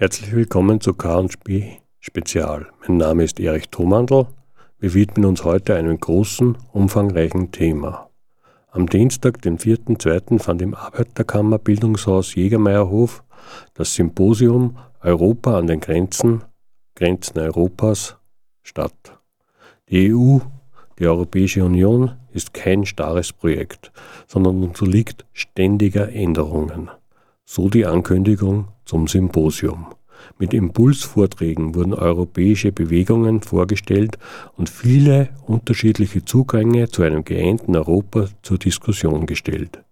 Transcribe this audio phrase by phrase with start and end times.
[0.00, 2.68] Herzlich willkommen zu K&B Spezial.
[2.80, 4.28] Mein Name ist Erich Thomandl.
[4.78, 8.08] Wir widmen uns heute einem großen, umfangreichen Thema.
[8.70, 13.22] Am Dienstag, den 4.2., fand im Arbeiterkammer Bildungshaus Jägermeierhof
[13.74, 16.44] das Symposium Europa an den Grenzen,
[16.94, 18.16] Grenzen Europas
[18.62, 19.18] statt.
[19.90, 20.38] Die EU,
[20.98, 23.92] die Europäische Union, ist kein starres Projekt,
[24.26, 26.90] sondern unterliegt ständiger Änderungen.
[27.52, 29.86] So die Ankündigung zum Symposium.
[30.38, 34.18] Mit Impulsvorträgen wurden europäische Bewegungen vorgestellt
[34.56, 39.82] und viele unterschiedliche Zugänge zu einem geeinten Europa zur Diskussion gestellt.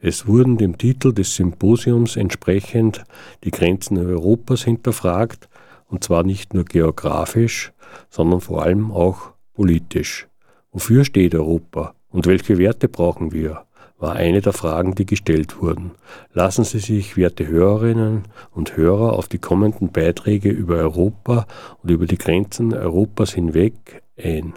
[0.00, 3.04] Es wurden dem Titel des Symposiums entsprechend
[3.44, 5.50] die Grenzen Europas hinterfragt,
[5.88, 7.74] und zwar nicht nur geografisch,
[8.08, 10.28] sondern vor allem auch politisch.
[10.72, 13.66] Wofür steht Europa und welche Werte brauchen wir?
[13.98, 15.92] War eine der Fragen, die gestellt wurden.
[16.32, 21.46] Lassen Sie sich, werte Hörerinnen und Hörer, auf die kommenden Beiträge über Europa
[21.82, 24.54] und über die Grenzen Europas hinweg ein.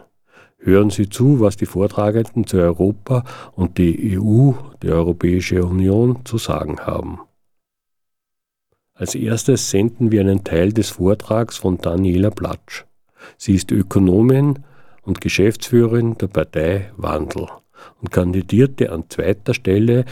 [0.58, 3.24] Hören Sie zu, was die Vortragenden zu Europa
[3.54, 4.52] und die EU,
[4.84, 7.22] die Europäische Union, zu sagen haben.
[8.94, 12.84] Als erstes senden wir einen Teil des Vortrags von Daniela Platsch.
[13.38, 14.60] Sie ist Ökonomin
[15.04, 17.48] und Geschäftsführerin der Partei Wandel
[18.02, 20.06] und kandidierte an zweiter Stelle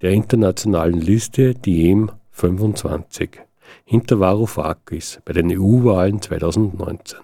[0.00, 3.40] der internationalen Liste Diem 25
[3.84, 7.18] hinter Varoufakis bei den EU-Wahlen 2019.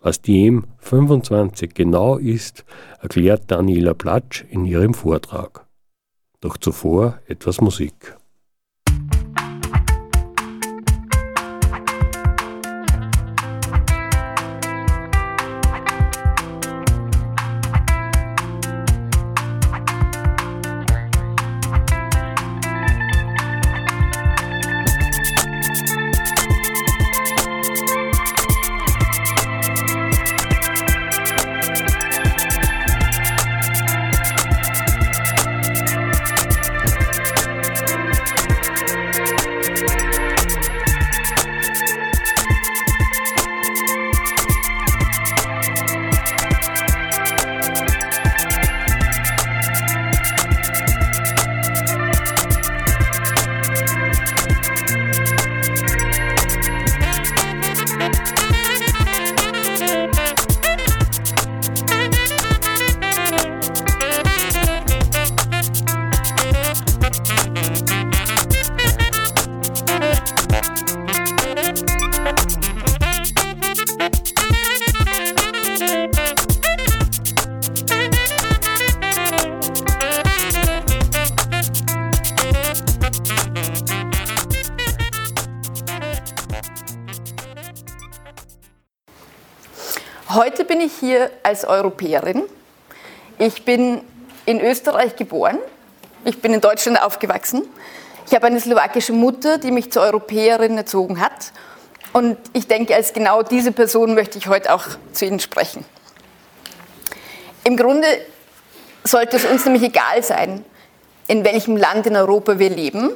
[0.00, 2.64] Was Diem 25 genau ist,
[3.00, 5.66] erklärt Daniela Platsch in ihrem Vortrag.
[6.40, 8.15] Doch zuvor etwas Musik.
[91.16, 92.42] Hier als Europäerin.
[93.38, 94.02] Ich bin
[94.44, 95.58] in Österreich geboren.
[96.24, 97.62] Ich bin in Deutschland aufgewachsen.
[98.26, 101.52] Ich habe eine slowakische Mutter, die mich zur Europäerin erzogen hat.
[102.12, 105.84] Und ich denke, als genau diese Person möchte ich heute auch zu Ihnen sprechen.
[107.64, 108.06] Im Grunde
[109.04, 110.64] sollte es uns nämlich egal sein,
[111.28, 113.10] in welchem Land in Europa wir leben,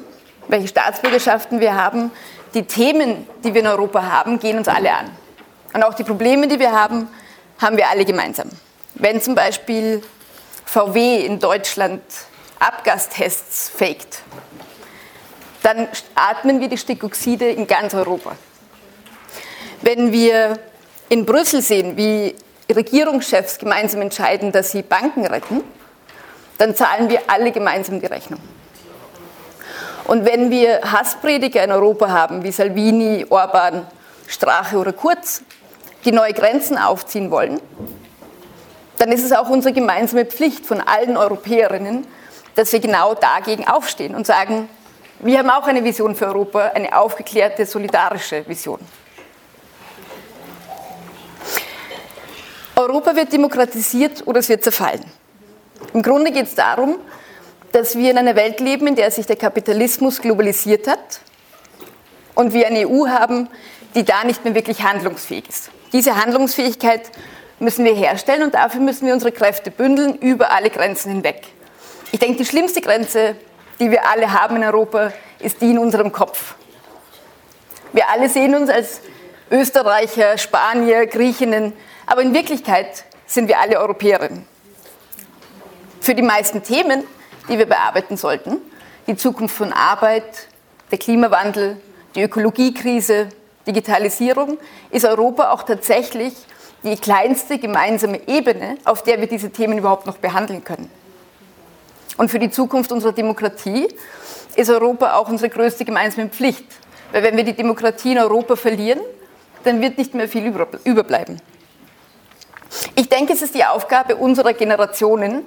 [0.48, 2.10] welche Staatsbürgerschaften wir haben.
[2.54, 5.10] Die Themen, die wir in Europa haben, gehen uns alle an.
[5.72, 7.08] Und auch die Probleme, die wir haben,
[7.60, 8.48] haben wir alle gemeinsam.
[8.94, 10.02] Wenn zum Beispiel
[10.64, 12.02] VW in Deutschland
[12.58, 14.22] Abgastests faked,
[15.62, 18.36] dann atmen wir die Stickoxide in ganz Europa.
[19.82, 20.58] Wenn wir
[21.08, 22.34] in Brüssel sehen, wie
[22.70, 25.62] Regierungschefs gemeinsam entscheiden, dass sie Banken retten,
[26.58, 28.40] dann zahlen wir alle gemeinsam die Rechnung.
[30.04, 33.86] Und wenn wir Hassprediger in Europa haben, wie Salvini, Orban,
[34.26, 35.42] Strache oder Kurz,
[36.04, 37.60] die neue Grenzen aufziehen wollen,
[38.98, 42.06] dann ist es auch unsere gemeinsame Pflicht von allen Europäerinnen,
[42.54, 44.68] dass wir genau dagegen aufstehen und sagen,
[45.20, 48.80] wir haben auch eine Vision für Europa, eine aufgeklärte, solidarische Vision.
[52.76, 55.04] Europa wird demokratisiert oder es wird zerfallen.
[55.92, 56.96] Im Grunde geht es darum,
[57.72, 61.20] dass wir in einer Welt leben, in der sich der Kapitalismus globalisiert hat
[62.34, 63.48] und wir eine EU haben,
[63.94, 65.70] die da nicht mehr wirklich handlungsfähig ist.
[65.92, 67.10] Diese Handlungsfähigkeit
[67.58, 71.46] müssen wir herstellen und dafür müssen wir unsere Kräfte bündeln über alle Grenzen hinweg.
[72.12, 73.36] Ich denke, die schlimmste Grenze,
[73.78, 76.54] die wir alle haben in Europa, ist die in unserem Kopf.
[77.92, 79.00] Wir alle sehen uns als
[79.50, 81.72] Österreicher, Spanier, Griechinnen,
[82.06, 84.46] aber in Wirklichkeit sind wir alle Europäerinnen.
[86.00, 87.04] Für die meisten Themen,
[87.48, 88.58] die wir bearbeiten sollten,
[89.06, 90.48] die Zukunft von Arbeit,
[90.90, 91.80] der Klimawandel,
[92.14, 93.28] die Ökologiekrise,
[93.66, 94.58] Digitalisierung,
[94.90, 96.34] ist Europa auch tatsächlich
[96.82, 100.90] die kleinste gemeinsame Ebene, auf der wir diese Themen überhaupt noch behandeln können.
[102.16, 103.88] Und für die Zukunft unserer Demokratie
[104.56, 106.64] ist Europa auch unsere größte gemeinsame Pflicht.
[107.12, 109.00] Weil wenn wir die Demokratie in Europa verlieren,
[109.64, 110.52] dann wird nicht mehr viel
[110.84, 111.40] überbleiben.
[112.94, 115.44] Ich denke, es ist die Aufgabe unserer Generationen,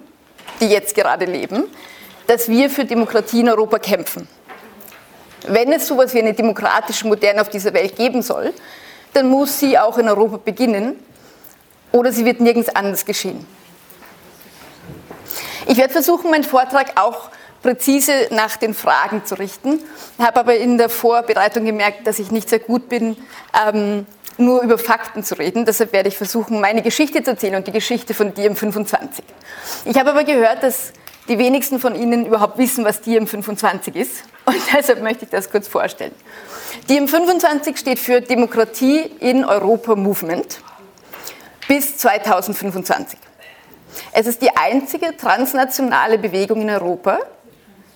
[0.59, 1.65] die jetzt gerade leben,
[2.27, 4.27] dass wir für Demokratie in Europa kämpfen.
[5.47, 8.53] Wenn es so etwas wie eine demokratische Moderne auf dieser Welt geben soll,
[9.13, 10.95] dann muss sie auch in Europa beginnen
[11.91, 13.45] oder sie wird nirgends anders geschehen.
[15.67, 17.29] Ich werde versuchen, meinen Vortrag auch
[17.61, 19.79] präzise nach den Fragen zu richten,
[20.19, 23.15] habe aber in der Vorbereitung gemerkt, dass ich nicht sehr gut bin,
[23.67, 24.05] ähm,
[24.37, 25.65] nur über Fakten zu reden.
[25.65, 29.23] Deshalb werde ich versuchen, meine Geschichte zu erzählen und die Geschichte von Diem 25.
[29.85, 30.91] Ich habe aber gehört, dass
[31.29, 34.23] die wenigsten von Ihnen überhaupt wissen, was Diem 25 ist.
[34.45, 36.13] Und deshalb möchte ich das kurz vorstellen.
[36.89, 40.59] Diem 25 steht für Demokratie in Europa Movement
[41.67, 43.17] bis 2025.
[44.11, 47.19] Es ist die einzige transnationale Bewegung in Europa,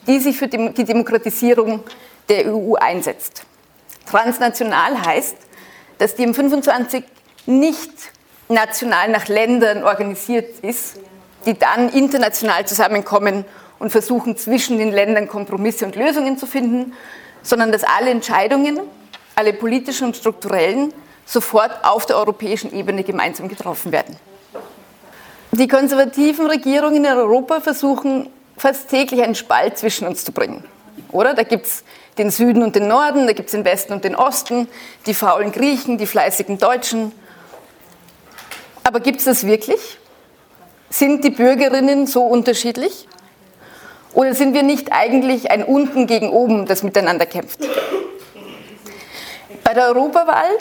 [0.05, 1.83] die sich für die Demokratisierung
[2.29, 3.43] der EU einsetzt.
[4.09, 5.35] Transnational heißt,
[5.97, 7.03] dass die M25
[7.45, 7.91] nicht
[8.47, 10.97] national nach Ländern organisiert ist,
[11.45, 13.45] die dann international zusammenkommen
[13.79, 16.93] und versuchen, zwischen den Ländern Kompromisse und Lösungen zu finden,
[17.43, 18.79] sondern dass alle Entscheidungen,
[19.35, 20.93] alle politischen und strukturellen,
[21.25, 24.15] sofort auf der europäischen Ebene gemeinsam getroffen werden.
[25.51, 30.63] Die konservativen Regierungen in Europa versuchen fast täglich einen Spalt zwischen uns zu bringen.
[31.11, 31.33] Oder?
[31.33, 31.83] Da gibt es
[32.17, 34.67] den Süden und den Norden, da gibt es den Westen und den Osten,
[35.05, 37.11] die faulen Griechen, die fleißigen Deutschen.
[38.83, 39.99] Aber gibt es das wirklich?
[40.89, 43.07] Sind die Bürgerinnen so unterschiedlich?
[44.17, 47.59] Oder sind wir nicht eigentlich ein Unten gegen Oben, das miteinander kämpft?
[49.63, 50.57] Bei der Europawahl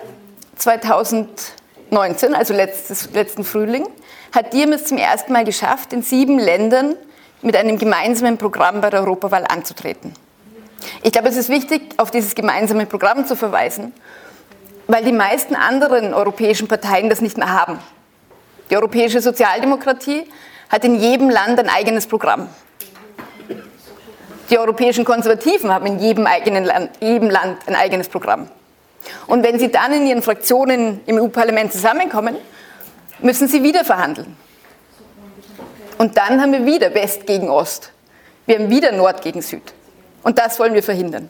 [0.57, 3.89] 2019, also letztes, letzten Frühling,
[4.35, 6.97] hat Diem es zum ersten Mal geschafft, in sieben Ländern
[7.41, 10.13] mit einem gemeinsamen Programm bei der Europawahl anzutreten.
[11.03, 13.95] Ich glaube, es ist wichtig, auf dieses gemeinsame Programm zu verweisen,
[14.87, 17.79] weil die meisten anderen europäischen Parteien das nicht mehr haben.
[18.69, 20.25] Die europäische Sozialdemokratie
[20.69, 22.51] hat in jedem Land ein eigenes Programm.
[24.51, 28.49] Die europäischen Konservativen haben in jedem, eigenen Land, jedem Land ein eigenes Programm.
[29.27, 32.37] Und wenn sie dann in ihren Fraktionen im EU-Parlament zusammenkommen,
[33.21, 34.37] müssen sie wieder verhandeln.
[35.99, 37.93] Und dann haben wir wieder West gegen Ost.
[38.45, 39.63] Wir haben wieder Nord gegen Süd.
[40.23, 41.29] Und das wollen wir verhindern.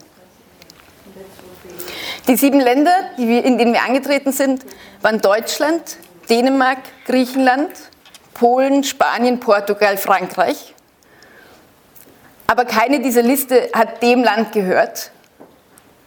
[2.27, 4.65] Die sieben Länder, in denen wir angetreten sind,
[5.01, 5.97] waren Deutschland,
[6.29, 7.71] Dänemark, Griechenland,
[8.33, 10.73] Polen, Spanien, Portugal, Frankreich.
[12.47, 15.11] Aber keine dieser Liste hat dem Land gehört,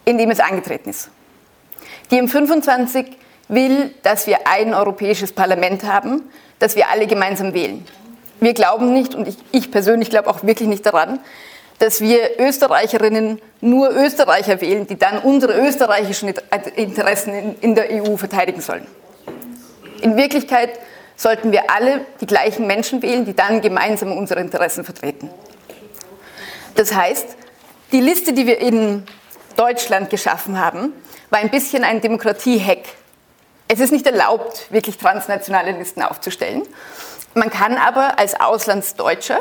[0.07, 1.11] in dem es angetreten ist.
[2.11, 3.07] Die M25
[3.49, 6.23] will, dass wir ein europäisches Parlament haben,
[6.59, 7.87] das wir alle gemeinsam wählen.
[8.41, 11.21] Wir glauben nicht, und ich, ich persönlich glaube auch wirklich nicht daran,
[11.79, 16.33] dass wir Österreicherinnen nur Österreicher wählen, die dann unsere österreichischen
[16.77, 18.87] Interessen in, in der EU verteidigen sollen.
[20.03, 20.71] In Wirklichkeit
[21.17, 25.31] sollten wir alle die gleichen Menschen wählen, die dann gemeinsam unsere Interessen vertreten.
[26.75, 27.37] Das heißt,
[27.93, 29.05] die Liste, die wir in
[29.57, 30.93] Deutschland geschaffen haben,
[31.31, 32.85] war ein bisschen ein Demokratie-Hack.
[33.69, 36.63] Es ist nicht erlaubt, wirklich transnationale Listen aufzustellen.
[37.35, 39.41] Man kann aber als Auslandsdeutscher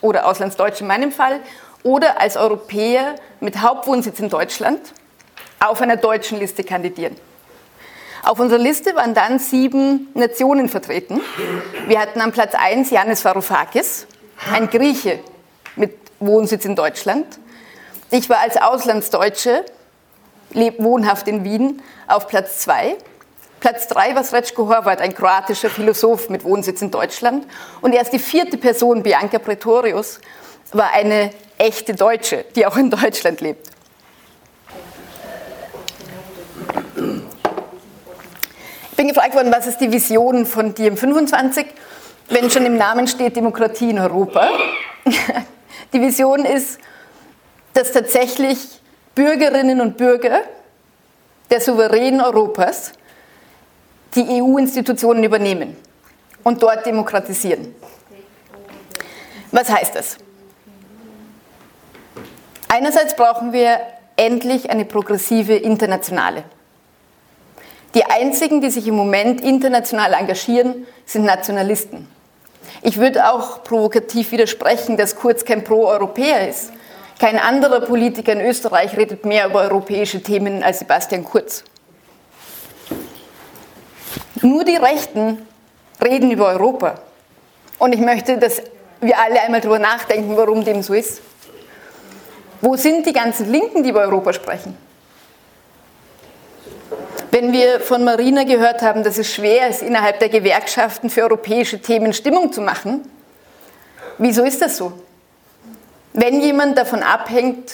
[0.00, 1.40] oder Auslandsdeutsche in meinem Fall
[1.82, 4.80] oder als Europäer mit Hauptwohnsitz in Deutschland
[5.58, 7.16] auf einer deutschen Liste kandidieren.
[8.22, 11.20] Auf unserer Liste waren dann sieben Nationen vertreten.
[11.86, 14.06] Wir hatten am Platz 1 Yannis Varoufakis,
[14.52, 15.20] ein Grieche
[15.76, 17.26] mit Wohnsitz in Deutschland.
[18.10, 19.64] Ich war als Auslandsdeutsche,
[20.78, 22.96] wohnhaft in Wien, auf Platz 2.
[23.60, 27.46] Platz 3 war Srećko Horvat, ein kroatischer Philosoph mit Wohnsitz in Deutschland.
[27.80, 30.20] Und erst die vierte Person, Bianca Pretorius,
[30.72, 33.70] war eine echte Deutsche, die auch in Deutschland lebt.
[38.90, 41.66] Ich bin gefragt worden, was ist die Vision von DiEM25?
[42.28, 44.48] Wenn schon im Namen steht Demokratie in Europa.
[45.92, 46.78] Die Vision ist,
[47.74, 48.80] dass tatsächlich
[49.14, 50.40] Bürgerinnen und Bürger
[51.50, 52.92] der souveränen Europas
[54.14, 55.76] die EU-Institutionen übernehmen
[56.42, 57.74] und dort demokratisieren.
[59.52, 60.16] Was heißt das?
[62.68, 63.78] Einerseits brauchen wir
[64.16, 66.44] endlich eine progressive Internationale.
[67.94, 72.08] Die einzigen, die sich im Moment international engagieren, sind Nationalisten.
[72.82, 76.72] Ich würde auch provokativ widersprechen, dass Kurz kein Pro-Europäer ist.
[77.18, 81.64] Kein anderer Politiker in Österreich redet mehr über europäische Themen als Sebastian Kurz.
[84.42, 85.46] Nur die Rechten
[86.02, 87.00] reden über Europa.
[87.78, 88.62] Und ich möchte, dass
[89.00, 91.22] wir alle einmal darüber nachdenken, warum dem so ist.
[92.60, 94.76] Wo sind die ganzen Linken, die über Europa sprechen?
[97.38, 101.78] Wenn wir von Marina gehört haben, dass es schwer ist, innerhalb der Gewerkschaften für europäische
[101.78, 103.02] Themen Stimmung zu machen,
[104.16, 104.94] wieso ist das so?
[106.14, 107.70] Wenn jemand davon abhängt,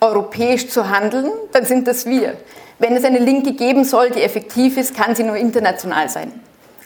[0.00, 2.36] europäisch zu handeln, dann sind das wir.
[2.80, 6.32] Wenn es eine Linke geben soll, die effektiv ist, kann sie nur international sein.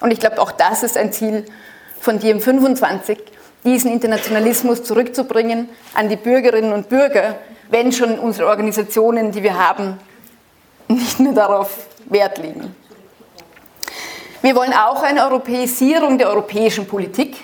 [0.01, 1.47] Und ich glaube, auch das ist ein Ziel
[2.01, 3.17] von DiEM25,
[3.65, 7.37] diesen Internationalismus zurückzubringen an die Bürgerinnen und Bürger,
[7.71, 9.99] wenn schon unsere Organisationen, die wir haben,
[10.89, 12.75] nicht mehr darauf Wert legen.
[14.43, 17.37] Wir wollen auch eine Europäisierung der europäischen Politik,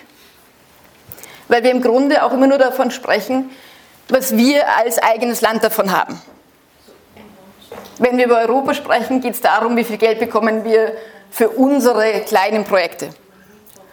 [1.48, 3.50] weil wir im Grunde auch immer nur davon sprechen,
[4.08, 6.20] was wir als eigenes Land davon haben.
[7.98, 10.94] Wenn wir über Europa sprechen, geht es darum, wie viel Geld bekommen wir
[11.30, 13.10] für unsere kleinen Projekte.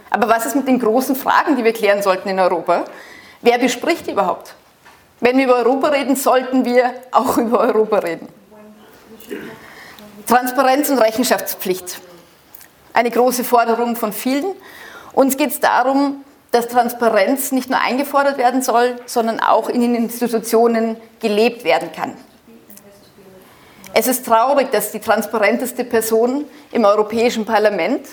[0.09, 2.85] Aber was ist mit den großen Fragen, die wir klären sollten in Europa?
[3.41, 4.55] Wer bespricht die überhaupt?
[5.19, 8.27] Wenn wir über Europa reden, sollten wir auch über Europa reden.
[10.27, 12.01] Transparenz und Rechenschaftspflicht.
[12.93, 14.55] Eine große Forderung von vielen.
[15.13, 19.95] Uns geht es darum, dass Transparenz nicht nur eingefordert werden soll, sondern auch in den
[19.95, 22.13] Institutionen gelebt werden kann.
[23.93, 26.43] Es ist traurig, dass die transparenteste Person
[26.73, 28.05] im Europäischen Parlament,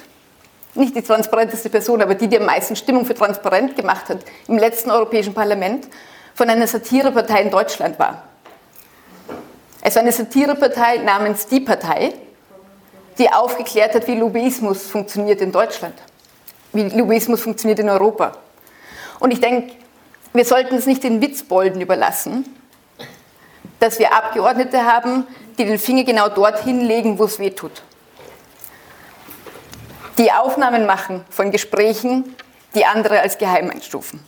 [0.75, 4.59] nicht die transparenteste Person, aber die, die am meisten Stimmung für transparent gemacht hat, im
[4.59, 5.88] letzten Europäischen Parlament,
[6.35, 8.23] von einer Satirepartei in Deutschland war.
[9.86, 12.14] Es war eine Satirepartei namens Die Partei,
[13.18, 15.94] die aufgeklärt hat, wie Lobbyismus funktioniert in Deutschland,
[16.72, 18.32] wie Lobbyismus funktioniert in Europa.
[19.20, 19.74] Und ich denke,
[20.32, 22.46] wir sollten es nicht den Witzbolden überlassen,
[23.78, 25.26] dass wir Abgeordnete haben,
[25.58, 27.82] die den Finger genau dorthin legen, wo es weh tut.
[30.16, 32.34] Die Aufnahmen machen von Gesprächen,
[32.74, 34.24] die andere als geheim einstufen.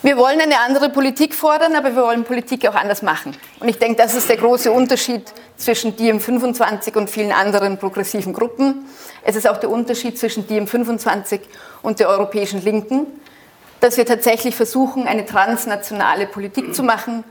[0.00, 3.36] Wir wollen eine andere Politik fordern, aber wir wollen Politik auch anders machen.
[3.58, 5.22] Und ich denke, das ist der große Unterschied
[5.56, 8.86] zwischen DiEM25 und vielen anderen progressiven Gruppen.
[9.24, 11.40] Es ist auch der Unterschied zwischen DiEM25
[11.82, 13.06] und der Europäischen Linken,
[13.80, 17.24] dass wir tatsächlich versuchen, eine transnationale Politik zu machen,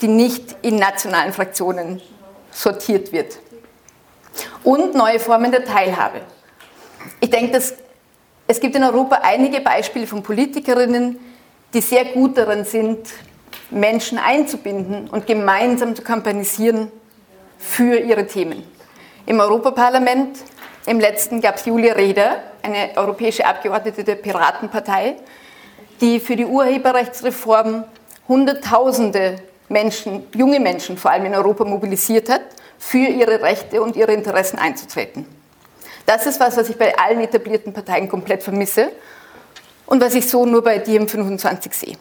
[0.00, 2.02] die nicht in nationalen Fraktionen
[2.50, 3.38] sortiert wird.
[4.64, 6.22] Und neue Formen der Teilhabe.
[7.20, 7.74] Ich denke, dass
[8.48, 11.27] es gibt in Europa einige Beispiele von Politikerinnen,
[11.74, 13.08] die sehr gut darin sind,
[13.70, 16.90] Menschen einzubinden und gemeinsam zu kampanisieren
[17.58, 18.62] für ihre Themen.
[19.26, 20.38] Im Europaparlament
[20.86, 25.16] im letzten gab es Julia Reda, eine europäische Abgeordnete der Piratenpartei,
[26.00, 27.84] die für die Urheberrechtsreform
[28.26, 29.36] Hunderttausende
[29.70, 32.42] Menschen, junge Menschen vor allem in Europa mobilisiert hat,
[32.78, 35.26] für ihre Rechte und ihre Interessen einzutreten.
[36.04, 38.92] Das ist was, was ich bei allen etablierten Parteien komplett vermisse
[39.88, 41.96] und was ich so nur bei DiEM25 sehe.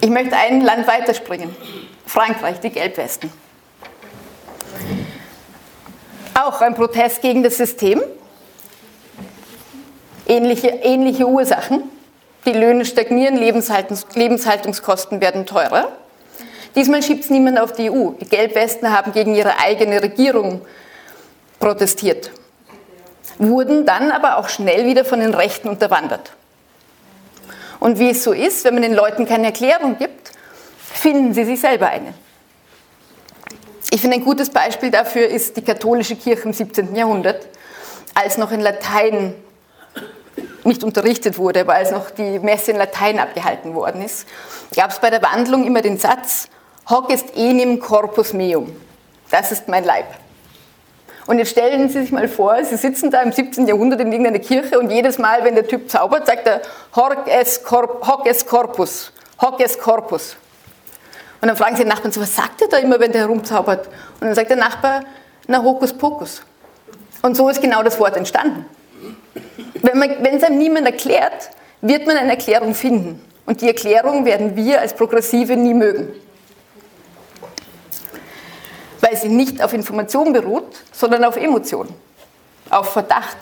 [0.00, 1.54] Ich möchte ein Land weiterspringen.
[2.06, 3.30] Frankreich, die Gelbwesten.
[6.34, 8.00] Auch ein Protest gegen das System.
[10.26, 11.82] Ähnliche, ähnliche Ursachen.
[12.46, 15.92] Die Löhne stagnieren, Lebenshaltungs Lebenshaltungskosten werden teurer.
[16.76, 18.12] Diesmal schiebt es niemand auf die EU.
[18.12, 20.62] Die Gelbwesten haben gegen ihre eigene Regierung
[21.58, 22.30] protestiert
[23.40, 26.32] wurden dann aber auch schnell wieder von den Rechten unterwandert.
[27.80, 30.32] Und wie es so ist, wenn man den Leuten keine Erklärung gibt,
[30.92, 32.12] finden sie sich selber eine.
[33.90, 36.94] Ich finde, ein gutes Beispiel dafür ist die katholische Kirche im 17.
[36.94, 37.48] Jahrhundert,
[38.14, 39.34] als noch in Latein
[40.64, 44.28] nicht unterrichtet wurde, aber als noch die Messe in Latein abgehalten worden ist,
[44.76, 46.48] gab es bei der Wandlung immer den Satz,
[46.90, 48.76] hoc est enim corpus meum.
[49.30, 50.06] Das ist mein Leib.
[51.26, 53.66] Und jetzt stellen Sie sich mal vor, Sie sitzen da im 17.
[53.66, 56.62] Jahrhundert in irgendeiner Kirche und jedes Mal, wenn der Typ zaubert, sagt er
[56.96, 60.36] hoc es, corp, hoc es corpus, hoc es corpus.
[61.40, 63.86] Und dann fragen Sie den Nachbarn so, was sagt er da immer, wenn der herumzaubert?
[64.20, 65.04] Und dann sagt der Nachbar,
[65.46, 66.42] na Hokus Pokus.
[67.22, 68.66] Und so ist genau das Wort entstanden.
[69.82, 71.50] Wenn es einem niemand erklärt,
[71.80, 73.24] wird man eine Erklärung finden.
[73.46, 76.12] Und die Erklärung werden wir als Progressive nie mögen
[79.00, 81.88] weil sie nicht auf Information beruht, sondern auf Emotion,
[82.68, 83.36] auf Verdacht.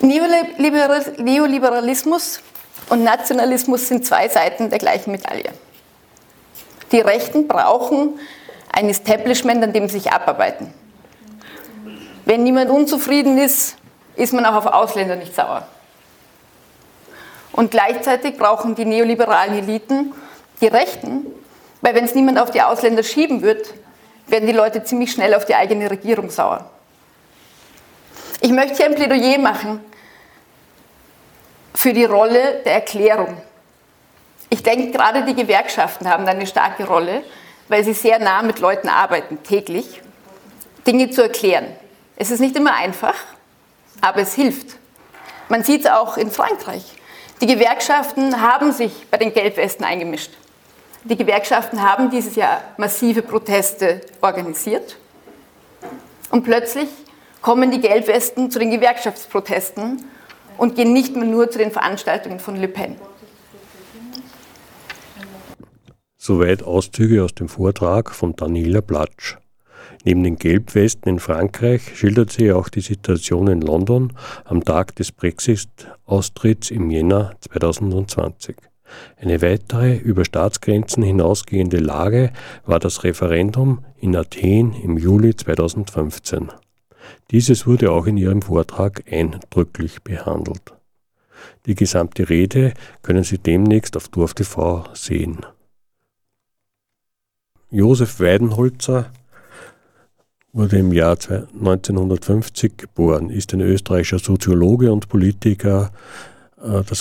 [0.00, 2.40] Neoliberalismus
[2.88, 5.52] und Nationalismus sind zwei Seiten der gleichen Medaille.
[6.92, 8.18] Die Rechten brauchen
[8.72, 10.72] ein Establishment, an dem sie sich abarbeiten.
[12.24, 13.76] Wenn niemand unzufrieden ist,
[14.16, 15.66] ist man auch auf Ausländer nicht sauer.
[17.52, 20.12] Und gleichzeitig brauchen die neoliberalen Eliten
[20.60, 21.26] die Rechten,
[21.80, 23.74] weil wenn es niemand auf die Ausländer schieben wird,
[24.26, 26.70] werden die Leute ziemlich schnell auf die eigene Regierung sauer.
[28.40, 29.80] Ich möchte hier ein Plädoyer machen
[31.74, 33.40] für die Rolle der Erklärung.
[34.50, 37.22] Ich denke, gerade die Gewerkschaften haben eine starke Rolle,
[37.68, 40.00] weil sie sehr nah mit Leuten arbeiten, täglich,
[40.86, 41.66] Dinge zu erklären.
[42.16, 43.14] Es ist nicht immer einfach,
[44.00, 44.76] aber es hilft.
[45.48, 46.84] Man sieht es auch in Frankreich.
[47.40, 50.32] Die Gewerkschaften haben sich bei den Gelbwesten eingemischt.
[51.04, 54.96] Die Gewerkschaften haben dieses Jahr massive Proteste organisiert.
[56.30, 56.88] Und plötzlich
[57.40, 60.04] kommen die Gelbwesten zu den Gewerkschaftsprotesten
[60.58, 62.96] und gehen nicht mehr nur zu den Veranstaltungen von Le Pen.
[66.16, 69.38] Soweit Auszüge aus dem Vortrag von Daniela Platsch.
[70.04, 74.12] Neben den Gelbwesten in Frankreich schildert sie auch die Situation in London
[74.44, 78.67] am Tag des Brexit-Austritts im Jänner 2020.
[79.16, 82.32] Eine weitere über Staatsgrenzen hinausgehende Lage
[82.66, 86.50] war das Referendum in Athen im Juli 2015.
[87.30, 90.74] Dieses wurde auch in ihrem Vortrag eindrücklich behandelt.
[91.66, 95.38] Die gesamte Rede können Sie demnächst auf DorfTV sehen.
[97.70, 99.12] Josef Weidenholzer
[100.52, 105.92] wurde im Jahr 1950 geboren, ist ein österreichischer Soziologe und Politiker
[106.56, 106.96] äh, der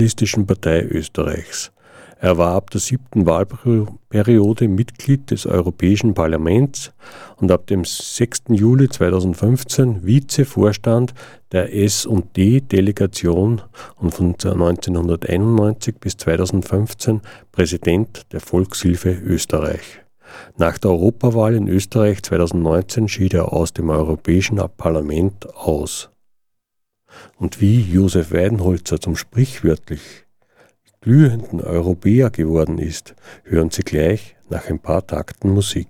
[0.00, 1.72] Sozialistischen Partei Österreichs.
[2.20, 6.90] Er war ab der siebten Wahlperiode Mitglied des Europäischen Parlaments
[7.36, 8.44] und ab dem 6.
[8.48, 11.12] Juli 2015 Vizevorstand
[11.52, 13.60] der S&D-Delegation
[13.96, 17.20] und von 1991 bis 2015
[17.52, 20.00] Präsident der Volkshilfe Österreich.
[20.56, 26.08] Nach der Europawahl in Österreich 2019 schied er aus dem Europäischen Parlament aus.
[27.36, 30.00] Und wie Josef Weidenholzer zum sprichwörtlich
[31.00, 35.88] glühenden Europäer geworden ist, hören Sie gleich nach ein paar Takten Musik.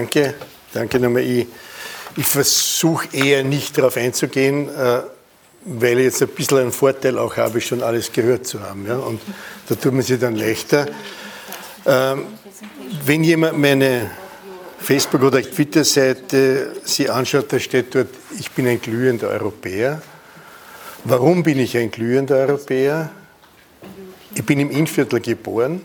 [0.00, 0.34] Danke.
[0.72, 1.22] Danke nochmal.
[1.22, 1.46] Ich,
[2.16, 5.02] ich versuche eher nicht darauf einzugehen, äh,
[5.64, 8.86] weil ich jetzt ein bisschen einen Vorteil auch habe, schon alles gehört zu haben.
[8.86, 8.96] Ja?
[8.96, 9.20] Und
[9.68, 10.86] da tut man sich dann leichter.
[11.86, 12.24] Ähm,
[13.04, 14.10] wenn jemand meine
[14.78, 18.08] Facebook- oder Twitter-Seite sich anschaut, da steht dort,
[18.38, 20.00] ich bin ein glühender Europäer.
[21.04, 23.10] Warum bin ich ein glühender Europäer?
[24.34, 25.84] Ich bin im Innviertel geboren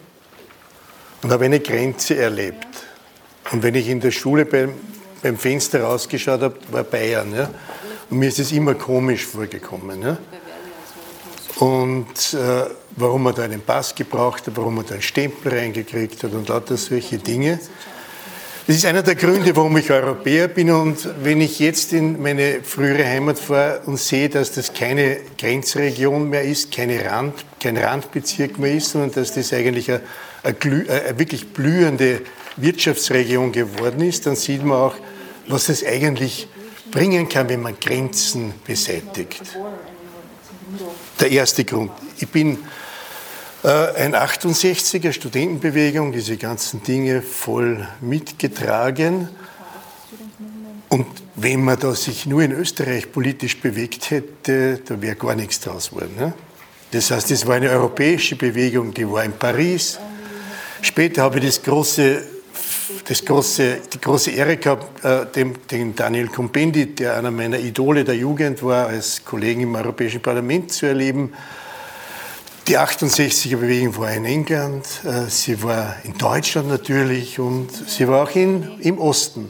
[1.22, 2.65] und habe eine Grenze erlebt.
[3.52, 4.74] Und wenn ich in der Schule beim,
[5.22, 7.34] beim Fenster rausgeschaut habe, war Bayern.
[7.34, 7.50] Ja?
[8.10, 10.02] Und mir ist es immer komisch vorgekommen.
[10.02, 10.18] Ja?
[11.58, 16.24] Und äh, warum man da einen Pass gebraucht hat, warum man da einen Stempel reingekriegt
[16.24, 17.60] hat und lauter solche Dinge.
[18.68, 20.72] Das ist einer der Gründe, warum ich Europäer bin.
[20.72, 26.32] Und wenn ich jetzt in meine frühere Heimat fahre und sehe, dass das keine Grenzregion
[26.32, 30.02] mehr ist, keine Rand, kein Randbezirk mehr ist, sondern dass das eigentlich ein
[30.46, 30.56] eine,
[30.90, 32.22] eine wirklich blühende
[32.58, 34.96] Wirtschaftsregion geworden ist, dann sieht man auch,
[35.48, 36.48] was es eigentlich
[36.92, 39.42] bringen kann, wenn man Grenzen beseitigt.
[41.20, 41.92] Der erste Grund.
[42.18, 42.58] Ich bin
[43.64, 49.30] äh, ein 68er Studentenbewegung, diese ganzen Dinge voll mitgetragen.
[50.90, 55.60] Und wenn man da sich nur in Österreich politisch bewegt hätte, da wäre gar nichts
[55.60, 56.16] draus geworden.
[56.18, 56.34] Ne?
[56.92, 60.00] Das heißt, es war eine europäische Bewegung, die war in Paris,
[60.86, 62.22] Später habe ich das große,
[63.08, 68.04] das große, die große Ehre gehabt, äh, den, den Daniel Combendi, der einer meiner Idole
[68.04, 71.34] der Jugend war, als Kollegen im Europäischen Parlament zu erleben.
[72.68, 78.24] Die 68er Bewegung war in England, äh, sie war in Deutschland natürlich und sie war
[78.24, 79.50] auch in, im Osten,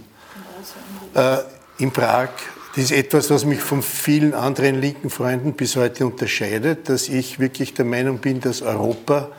[1.13, 1.37] äh,
[1.77, 2.29] in Prag.
[2.75, 7.39] Das ist etwas, was mich von vielen anderen linken Freunden bis heute unterscheidet, dass ich
[7.39, 9.29] wirklich der Meinung bin, dass Europa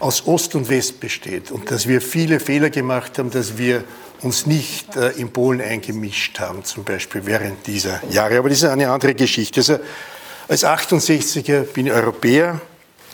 [0.00, 3.84] aus Ost und West besteht und dass wir viele Fehler gemacht haben, dass wir
[4.22, 8.38] uns nicht äh, in Polen eingemischt haben, zum Beispiel während dieser Jahre.
[8.38, 9.60] Aber das ist eine andere Geschichte.
[9.60, 9.78] Also
[10.48, 12.60] als 68er bin ich Europäer.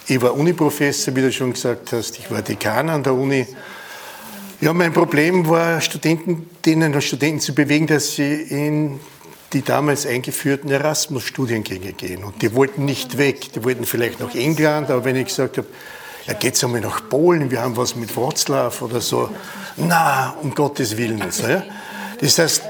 [0.07, 2.19] Ich war Uniprofessor, wie du schon gesagt hast.
[2.19, 3.47] Ich war Dekan an der Uni.
[4.61, 9.01] Ja, mein Problem war, denen Studenten zu bewegen, dass sie in
[9.53, 12.25] die damals eingeführten Erasmus-Studiengänge gehen.
[12.25, 13.53] Und die wollten nicht weg.
[13.53, 15.69] Die wollten vielleicht nach England, aber wenn ich gesagt habe,
[16.27, 19.31] ja, geht's einmal nach Polen, wir haben was mit Wroclaw oder so.
[19.77, 21.23] Na, um Gottes Willen.
[21.31, 21.63] So, ja.
[22.21, 22.63] Das heißt,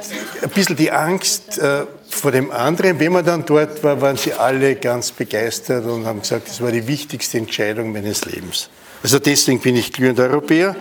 [0.43, 2.99] ein bisschen die Angst äh, vor dem anderen.
[2.99, 6.73] Wenn man dann dort war, waren sie alle ganz begeistert und haben gesagt, das war
[6.73, 8.71] die wichtigste Entscheidung meines Lebens.
[9.03, 10.75] Also deswegen bin ich glühender Europäer.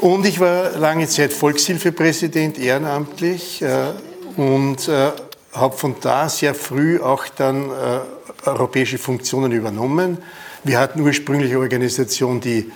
[0.00, 3.92] Und ich war lange Zeit Volkshilfepräsident, ehrenamtlich, äh,
[4.36, 5.12] und äh,
[5.52, 10.18] habe von da sehr früh auch dann äh, europäische Funktionen übernommen.
[10.66, 12.72] Wir hatten ursprünglich eine Organisation, die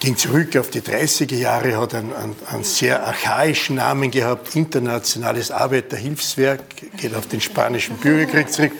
[0.00, 5.52] ging zurück auf die 30er Jahre, hat einen, einen, einen, sehr archaischen Namen gehabt, Internationales
[5.52, 6.62] Arbeiterhilfswerk,
[6.96, 8.72] geht auf den spanischen Bürgerkrieg zurück,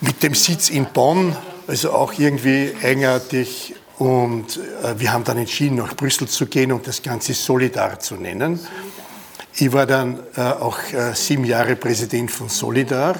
[0.00, 1.36] mit dem Sitz in Bonn,
[1.68, 3.76] also auch irgendwie eigenartig.
[3.98, 8.16] Und äh, wir haben dann entschieden, nach Brüssel zu gehen und das Ganze Solidar zu
[8.16, 8.58] nennen.
[9.54, 13.14] Ich war dann äh, auch äh, sieben Jahre Präsident von Solidar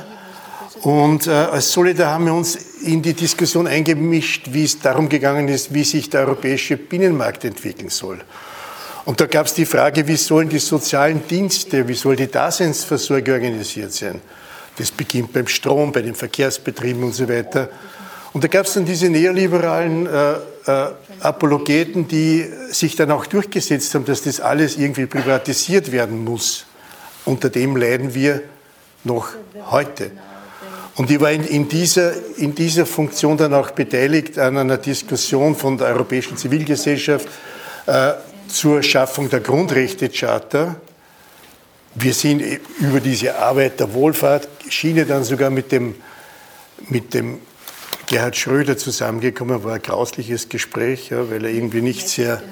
[0.83, 5.73] und als Solidar haben wir uns in die Diskussion eingemischt, wie es darum gegangen ist,
[5.73, 8.20] wie sich der europäische Binnenmarkt entwickeln soll.
[9.05, 13.35] Und da gab es die Frage, wie sollen die sozialen Dienste, wie soll die Daseinsversorgung
[13.35, 14.20] organisiert sein?
[14.77, 17.68] Das beginnt beim Strom, bei den Verkehrsbetrieben und so weiter.
[18.33, 20.33] Und da gab es dann diese neoliberalen äh,
[20.66, 20.88] äh,
[21.20, 26.66] Apologeten, die sich dann auch durchgesetzt haben, dass das alles irgendwie privatisiert werden muss.
[27.25, 28.42] Unter dem leiden wir
[29.05, 29.29] noch
[29.70, 30.11] heute.
[30.96, 35.57] Und ich war in, in, dieser, in dieser Funktion dann auch beteiligt an einer Diskussion
[35.57, 37.28] von der Europäischen Zivilgesellschaft
[37.87, 38.12] äh,
[38.46, 40.76] zur Schaffung der Grundrechtecharta.
[41.96, 42.42] Wir sind
[42.78, 45.96] über diese Arbeit der Wohlfahrtsschiene dann sogar mit dem,
[46.88, 47.38] mit dem
[48.07, 52.42] Gerhard Schröder zusammengekommen, war ein grausliches Gespräch, ja, weil er irgendwie nicht sehr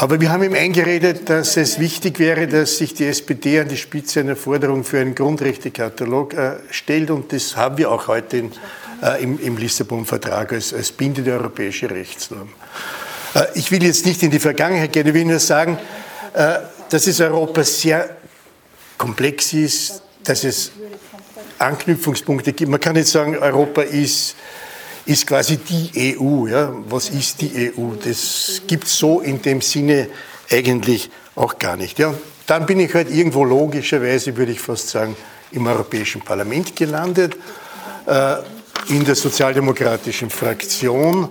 [0.00, 3.76] aber wir haben ihm eingeredet, dass es wichtig wäre, dass sich die SPD an die
[3.76, 7.10] Spitze einer Forderung für einen Grundrechtekatalog äh, stellt.
[7.10, 8.52] Und das haben wir auch heute in,
[9.02, 12.48] äh, im, im Lissabon-Vertrag als, als bindende europäische Rechtsnorm.
[13.34, 15.76] Äh, ich will jetzt nicht in die Vergangenheit gehen, ich will nur sagen,
[16.32, 18.08] äh, dass es Europa sehr
[18.96, 20.72] komplex ist, dass es
[21.58, 22.70] Anknüpfungspunkte gibt.
[22.70, 24.34] Man kann nicht sagen, Europa ist
[25.06, 26.46] ist quasi die EU.
[26.46, 26.72] Ja?
[26.88, 27.94] Was ist die EU?
[28.02, 30.08] Das gibt es so in dem Sinne
[30.50, 31.98] eigentlich auch gar nicht.
[31.98, 32.14] Ja?
[32.46, 35.16] Dann bin ich halt irgendwo logischerweise, würde ich fast sagen,
[35.52, 37.36] im Europäischen Parlament gelandet,
[38.06, 38.36] äh,
[38.88, 41.28] in der sozialdemokratischen Fraktion,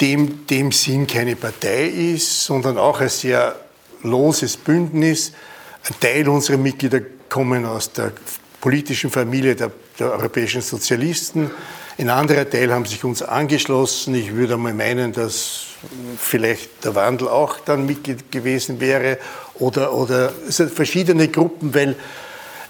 [0.00, 3.56] dem dem Sinn keine Partei ist, sondern auch ein sehr
[4.02, 5.32] loses Bündnis.
[5.84, 8.12] Ein Teil unserer Mitglieder kommen aus der
[8.60, 11.50] politischen Familie der, der europäischen Sozialisten.
[11.98, 14.14] Ein anderer Teil haben sich uns angeschlossen.
[14.14, 15.64] Ich würde einmal meinen, dass
[16.18, 19.18] vielleicht der Wandel auch dann Mitglied gewesen wäre
[19.54, 21.96] oder, oder es sind verschiedene Gruppen, weil,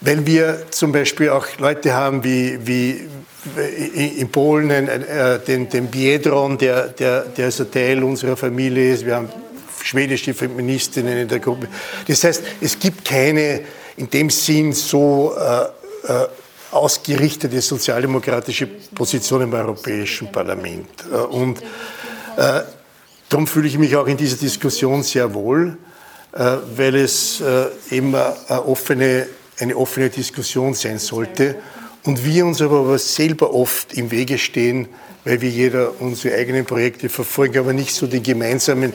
[0.00, 3.08] weil wir zum Beispiel auch Leute haben wie, wie
[4.18, 9.04] in Polen äh, den, den Biedron, der, der, der so Teil unserer Familie ist.
[9.04, 9.28] Wir haben
[9.82, 11.68] schwedische Feministinnen in der Gruppe.
[12.06, 13.60] Das heißt, es gibt keine
[13.96, 16.26] in dem Sinn so äh, äh,
[16.72, 20.88] ausgerichtete sozialdemokratische Position im Europäischen Parlament.
[21.10, 21.60] Äh, und
[22.36, 22.62] äh,
[23.28, 25.76] darum fühle ich mich auch in dieser Diskussion sehr wohl,
[26.32, 29.26] äh, weil es äh, eben eine offene,
[29.58, 31.56] eine offene Diskussion sein sollte
[32.04, 34.88] und wir uns aber selber oft im Wege stehen,
[35.24, 38.92] weil wir jeder unsere eigenen Projekte verfolgen, aber nicht so die gemeinsamen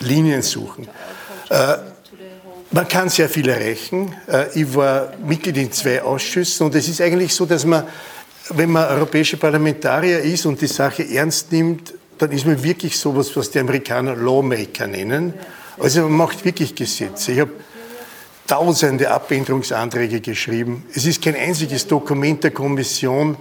[0.00, 0.88] Linien suchen.
[1.48, 1.76] Äh,
[2.72, 4.14] man kann sehr viel erreichen.
[4.26, 7.84] Äh, ich war Mitglied in zwei Ausschüssen und es ist eigentlich so, dass man,
[8.50, 13.34] wenn man europäischer Parlamentarier ist und die Sache ernst nimmt, dann ist man wirklich sowas,
[13.34, 15.34] was die Amerikaner Lawmaker nennen.
[15.78, 17.32] Also man macht wirklich Gesetze.
[17.32, 17.52] Ich habe
[18.46, 20.84] tausende Abänderungsanträge geschrieben.
[20.94, 23.36] Es ist kein einziges Dokument der Kommission,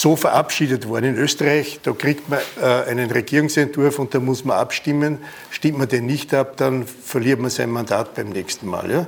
[0.00, 1.14] so verabschiedet worden.
[1.14, 5.18] In Österreich, da kriegt man äh, einen Regierungsentwurf und da muss man abstimmen.
[5.50, 8.90] Stimmt man den nicht ab, dann verliert man sein Mandat beim nächsten Mal.
[8.90, 9.06] Ja?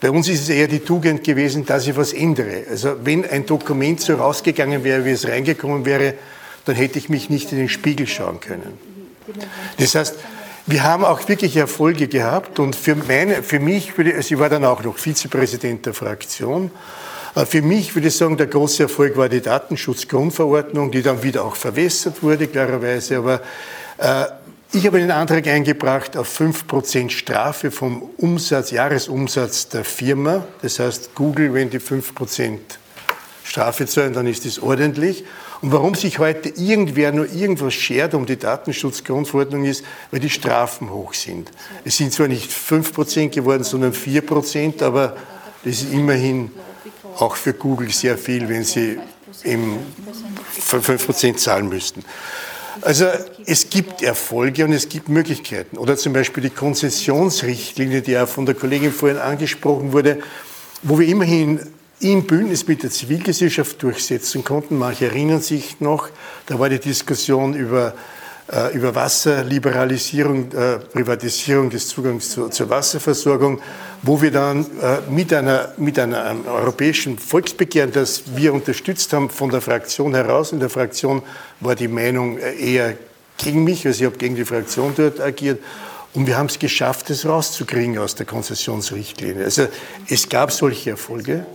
[0.00, 2.64] Bei uns ist es eher die Tugend gewesen, dass ich was ändere.
[2.70, 6.14] Also wenn ein Dokument so rausgegangen wäre, wie es reingekommen wäre,
[6.64, 8.78] dann hätte ich mich nicht in den Spiegel schauen können.
[9.78, 10.16] Das heißt,
[10.66, 14.64] wir haben auch wirklich Erfolge gehabt und für, meine, für mich, also ich war dann
[14.64, 16.70] auch noch Vizepräsident der Fraktion,
[17.34, 21.56] für mich würde ich sagen, der große Erfolg war die Datenschutzgrundverordnung, die dann wieder auch
[21.56, 23.16] verwässert wurde, klarerweise.
[23.16, 23.40] Aber
[23.98, 24.26] äh,
[24.74, 30.44] ich habe einen Antrag eingebracht auf 5% Strafe vom Umsatz, Jahresumsatz der Firma.
[30.60, 32.58] Das heißt, Google, wenn die 5%
[33.44, 35.24] Strafe zahlen, dann ist das ordentlich.
[35.62, 40.90] Und warum sich heute irgendwer nur irgendwas schert um die Datenschutzgrundverordnung ist, weil die Strafen
[40.90, 41.50] hoch sind.
[41.84, 45.16] Es sind zwar nicht 5% geworden, sondern 4%, aber
[45.64, 46.50] das ist immerhin
[47.18, 48.98] auch für Google sehr viel, wenn sie
[49.44, 49.78] im
[50.60, 52.04] 5% zahlen müssten.
[52.80, 53.06] Also
[53.44, 55.76] es gibt Erfolge und es gibt Möglichkeiten.
[55.76, 60.20] Oder zum Beispiel die Konzessionsrichtlinie, die ja von der Kollegin vorhin angesprochen wurde,
[60.82, 61.60] wo wir immerhin
[62.00, 64.78] im Bündnis mit der Zivilgesellschaft durchsetzen konnten.
[64.78, 66.08] Manche erinnern sich noch,
[66.46, 67.94] da war die Diskussion über,
[68.52, 73.60] äh, über Wasserliberalisierung, äh, Privatisierung des Zugangs zu, zur Wasserversorgung,
[74.02, 79.30] wo wir dann äh, mit, einer, mit einer, einem europäischen Volksbegehren, das wir unterstützt haben,
[79.30, 81.22] von der Fraktion heraus, in der Fraktion
[81.60, 82.94] war die Meinung äh, eher
[83.38, 85.60] gegen mich, also ich habe gegen die Fraktion dort agiert,
[86.14, 89.44] und wir haben es geschafft, es rauszukriegen aus der Konzessionsrichtlinie.
[89.44, 89.68] Also
[90.08, 91.46] es gab solche Erfolge.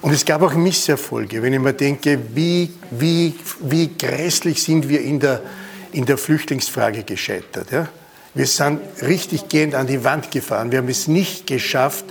[0.00, 5.00] Und es gab auch Misserfolge, wenn ich mir denke, wie, wie, wie grässlich sind wir
[5.00, 5.42] in der,
[5.92, 7.70] in der Flüchtlingsfrage gescheitert.
[7.70, 7.88] Ja?
[8.34, 10.70] Wir sind richtig gehend an die Wand gefahren.
[10.72, 12.04] Wir haben es nicht geschafft,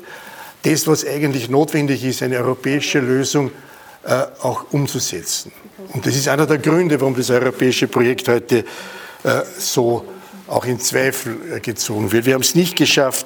[0.64, 3.52] das, was eigentlich notwendig ist, eine europäische Lösung
[4.04, 5.52] äh, auch umzusetzen.
[5.94, 8.66] Und das ist einer der Gründe, warum das europäische Projekt heute
[9.24, 10.06] äh, so
[10.48, 12.26] auch in Zweifel äh, gezogen wird.
[12.26, 13.26] Wir haben es nicht geschafft,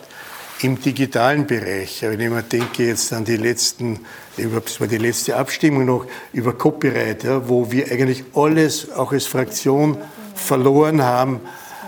[0.61, 3.99] im digitalen Bereich, wenn ich mir denke jetzt an die letzten,
[4.37, 9.25] das war die letzte Abstimmung noch über Copyright, ja, wo wir eigentlich alles auch als
[9.25, 9.97] Fraktion
[10.35, 11.41] verloren haben,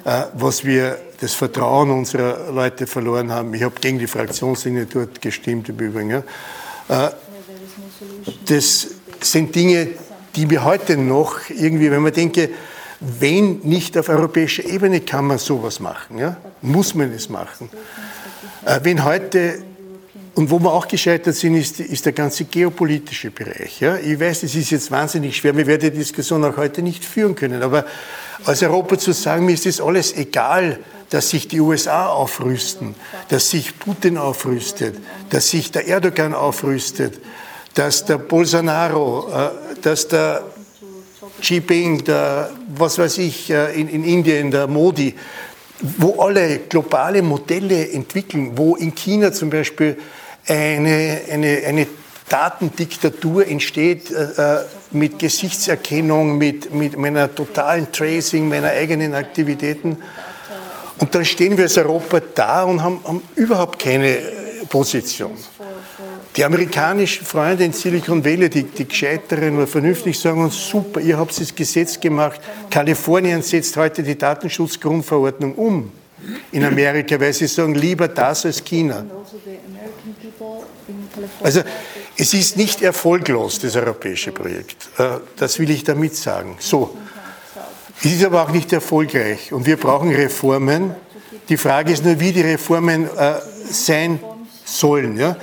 [0.04, 3.54] äh, was wir das Vertrauen unserer Leute verloren haben.
[3.54, 6.10] Ich habe gegen die Fraktionslinie dort gestimmt im Übrigen.
[6.10, 6.24] Ja.
[7.08, 7.12] Äh,
[8.46, 8.88] das
[9.22, 9.90] sind Dinge,
[10.36, 12.50] die wir heute noch irgendwie, wenn man denke,
[13.00, 16.38] wenn nicht auf europäischer Ebene kann man sowas machen, ja?
[16.62, 17.70] muss man es machen.
[18.66, 19.64] Äh, wenn heute,
[20.38, 23.80] und wo wir auch gescheitert sind, ist, ist der ganze geopolitische Bereich.
[23.80, 23.98] Ja?
[23.98, 27.34] Ich weiß, es ist jetzt wahnsinnig schwer, wir werden die Diskussion auch heute nicht führen
[27.34, 27.86] können, aber
[28.46, 30.78] als Europa zu sagen, mir ist das alles egal,
[31.10, 32.94] dass sich die USA aufrüsten,
[33.30, 35.00] dass sich Putin aufrüstet,
[35.32, 37.20] dass sich der Erdogan aufrüstet,
[37.74, 40.44] dass der Bolsonaro, äh, dass der
[41.42, 45.16] Xi Jinping, der, was weiß ich, äh, in, in Indien, der Modi,
[45.80, 49.98] wo alle globale Modelle entwickeln, wo in China zum Beispiel
[50.48, 51.88] eine, eine, eine
[52.30, 59.98] Datendiktatur entsteht äh, äh mit Gesichtserkennung, mit, mit meiner totalen Tracing meiner eigenen Aktivitäten.
[61.00, 64.18] Und dann stehen wir als Europa da und haben, haben überhaupt keine
[64.70, 65.34] Position.
[66.36, 71.18] Die amerikanischen Freunde in Silicon Valley, die, die gescheiteren oder vernünftig sagen uns, super, ihr
[71.18, 72.40] habt das Gesetz gemacht.
[72.70, 75.92] Kalifornien setzt heute die Datenschutzgrundverordnung um
[76.52, 79.06] in Amerika, weil sie sagen, lieber das als China.
[81.42, 81.62] Also
[82.18, 84.90] es ist nicht erfolglos, das europäische Projekt.
[84.98, 86.58] Äh, das will ich damit sagen.
[86.60, 86.98] So.
[88.04, 90.96] Es ist aber auch nicht erfolgreich und wir brauchen Reformen.
[91.50, 93.36] Die Frage ist nur, wie die Reformen äh,
[93.70, 94.20] sein
[94.66, 95.18] sollen.
[95.18, 95.36] Ja?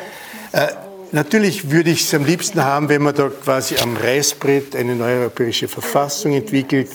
[0.52, 0.68] Äh,
[1.12, 5.20] Natürlich würde ich es am liebsten haben, wenn man da quasi am Reißbrett eine neue
[5.20, 6.90] europäische Verfassung entwickelt,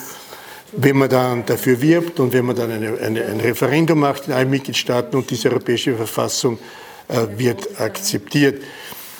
[0.73, 4.33] wenn man dann dafür wirbt und wenn man dann eine, eine, ein Referendum macht in
[4.33, 8.63] allen Mitgliedstaaten und diese europäische Verfassung äh, wird akzeptiert.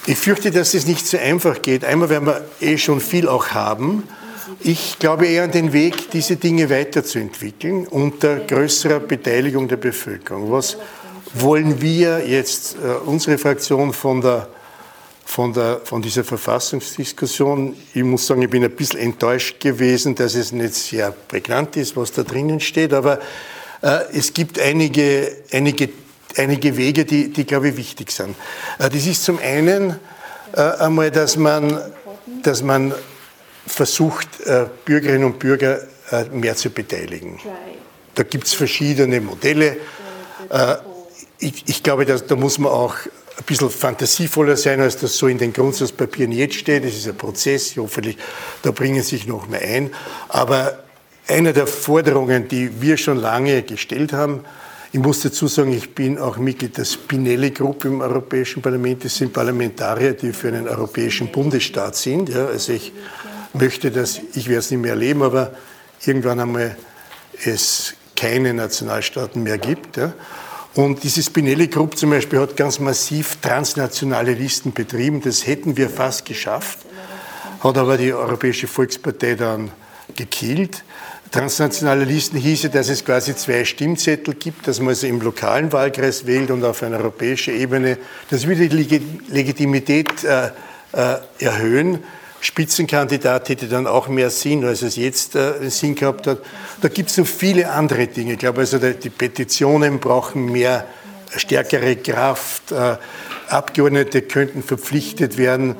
[0.05, 1.83] Ich fürchte, dass es nicht so einfach geht.
[1.83, 4.03] Einmal werden wir eh schon viel auch haben.
[4.61, 10.51] Ich glaube eher an den Weg, diese Dinge weiterzuentwickeln unter größerer Beteiligung der Bevölkerung.
[10.51, 10.77] Was
[11.33, 14.47] wollen wir jetzt, äh, unsere Fraktion von der
[15.29, 17.75] von, der, von dieser Verfassungsdiskussion.
[17.93, 21.95] Ich muss sagen, ich bin ein bisschen enttäuscht gewesen, dass es nicht sehr prägnant ist,
[21.95, 23.19] was da drinnen steht, aber
[23.83, 25.89] äh, es gibt einige, einige,
[26.37, 28.35] einige Wege, die, die, glaube ich, wichtig sind.
[28.77, 29.99] Äh, das ist zum einen
[30.53, 31.79] äh, einmal, dass man,
[32.43, 32.93] dass man
[33.65, 35.81] versucht, äh, Bürgerinnen und Bürger
[36.31, 37.39] mehr zu beteiligen.
[38.15, 39.77] Da gibt es verschiedene Modelle.
[41.37, 45.27] Ich, ich, glaube, dass, da muss man auch ein bisschen fantasievoller sein, als das so
[45.27, 46.83] in den Grundsatzpapieren jetzt steht.
[46.83, 48.17] Das ist ein Prozess, hoffentlich,
[48.63, 49.93] da bringen sich noch mehr ein.
[50.29, 50.79] Aber
[51.27, 54.43] eine der Forderungen, die wir schon lange gestellt haben,
[54.91, 59.05] ich muss dazu sagen, ich bin auch Mitglied der Spinelli-Gruppe im Europäischen Parlament.
[59.05, 62.29] Das sind Parlamentarier, die für einen europäischen Bundesstaat sind.
[62.29, 62.91] Ja, also ich
[63.53, 65.53] möchte, dass ich werde es nicht mehr erleben, aber
[66.03, 66.75] irgendwann einmal
[67.45, 69.97] es keine Nationalstaaten mehr gibt.
[69.97, 70.13] Ja.
[70.73, 75.21] Und diese Spinelli Group zum Beispiel hat ganz massiv transnationale Listen betrieben.
[75.21, 76.79] Das hätten wir fast geschafft,
[77.59, 79.71] hat aber die Europäische Volkspartei dann
[80.15, 80.83] gekillt.
[81.31, 86.25] Transnationale Listen hieße, dass es quasi zwei Stimmzettel gibt, dass man also im lokalen Wahlkreis
[86.25, 87.97] wählt und auf einer europäischen Ebene.
[88.31, 90.47] Das würde die Legitimität äh,
[90.93, 91.99] äh, erhöhen.
[92.41, 96.39] Spitzenkandidat hätte dann auch mehr Sinn, als es jetzt äh, Sinn gehabt hat.
[96.81, 98.33] Da gibt es noch viele andere Dinge.
[98.33, 100.87] Ich glaube, also die Petitionen brauchen mehr,
[101.35, 102.71] stärkere Kraft.
[102.71, 102.95] Äh,
[103.49, 105.75] Abgeordnete könnten verpflichtet werden,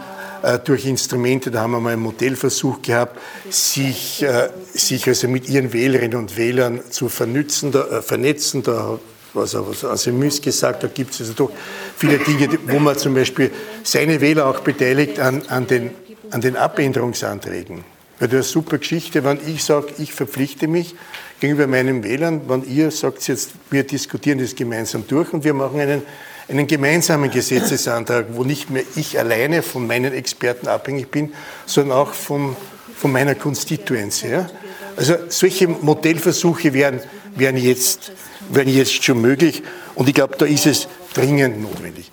[0.65, 5.73] durch Instrumente, da haben wir mal einen Modellversuch gehabt, sich, äh, sich also mit ihren
[5.73, 8.63] Wählerinnen und Wählern zu vernützen, da, äh, vernetzen.
[8.63, 8.99] Da
[9.33, 11.51] was Asemys gesagt, da gibt es also doch
[11.95, 13.51] viele Dinge, wo man zum Beispiel
[13.83, 15.91] seine Wähler auch beteiligt an, an, den,
[16.31, 17.83] an den Abänderungsanträgen.
[18.19, 20.95] Weil das ist eine super Geschichte, wenn ich sage, ich verpflichte mich
[21.39, 25.79] gegenüber meinen Wählern, wenn ihr sagt jetzt, wir diskutieren das gemeinsam durch und wir machen
[25.79, 26.01] einen
[26.49, 31.33] einen gemeinsamen Gesetzesantrag, wo nicht mehr ich alleine von meinen Experten abhängig bin,
[31.65, 32.55] sondern auch von,
[32.95, 34.29] von meiner Constituency.
[34.29, 34.49] Ja?
[34.97, 36.99] Also solche Modellversuche wären,
[37.35, 38.11] wären, jetzt,
[38.49, 39.63] wären jetzt schon möglich
[39.95, 42.11] und ich glaube, da ist es dringend notwendig.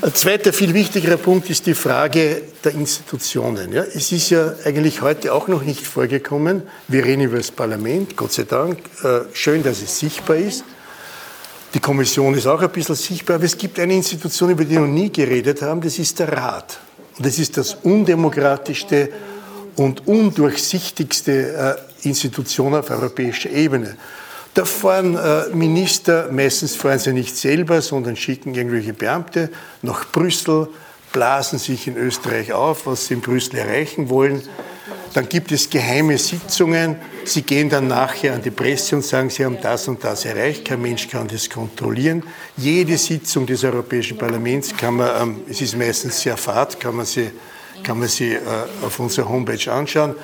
[0.00, 3.72] Ein zweiter, viel wichtigerer Punkt ist die Frage der Institutionen.
[3.72, 6.62] Ja, es ist ja eigentlich heute auch noch nicht vorgekommen.
[6.88, 8.78] Wir reden über das Parlament, Gott sei Dank.
[9.04, 10.64] Äh, schön, dass es sichtbar ist.
[11.74, 14.80] Die Kommission ist auch ein bisschen sichtbar, aber es gibt eine Institution, über die wir
[14.80, 16.78] noch nie geredet haben, das ist der Rat.
[17.16, 19.08] Und das ist das undemokratischste
[19.76, 23.96] und undurchsichtigste äh, Institution auf europäischer Ebene.
[24.52, 29.48] Da fahren äh, Minister, meistens fahren sie nicht selber, sondern schicken irgendwelche Beamte
[29.80, 30.68] nach Brüssel,
[31.12, 34.42] blasen sich in Österreich auf, was sie in Brüssel erreichen wollen.
[35.14, 36.96] Dann gibt es geheime Sitzungen.
[37.24, 40.64] Sie gehen dann nachher an die Presse und sagen, Sie haben das und das erreicht.
[40.64, 42.22] Kein Mensch kann das kontrollieren.
[42.56, 47.04] Jede Sitzung des Europäischen Parlaments kann man, ähm, es ist meistens sehr fad, kann man
[47.04, 47.30] sie,
[47.82, 48.40] kann man sie äh,
[48.82, 50.14] auf unserer Homepage anschauen.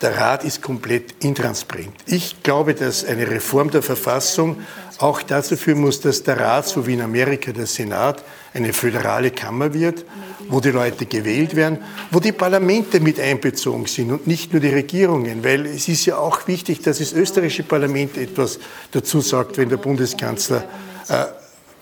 [0.00, 1.92] Der Rat ist komplett intransparent.
[2.06, 4.58] Ich glaube, dass eine Reform der Verfassung
[4.98, 9.30] auch dazu führen muss, dass der Rat, so wie in Amerika der Senat, eine föderale
[9.30, 10.04] Kammer wird,
[10.48, 11.78] wo die Leute gewählt werden,
[12.10, 16.16] wo die Parlamente mit einbezogen sind und nicht nur die Regierungen, weil es ist ja
[16.16, 18.58] auch wichtig, dass das österreichische Parlament etwas
[18.92, 20.64] dazu sagt, wenn der Bundeskanzler
[21.08, 21.24] äh,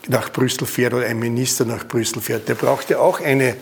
[0.08, 2.48] nach Brüssel fährt oder ein Minister nach Brüssel fährt.
[2.48, 3.56] Der braucht ja auch eine,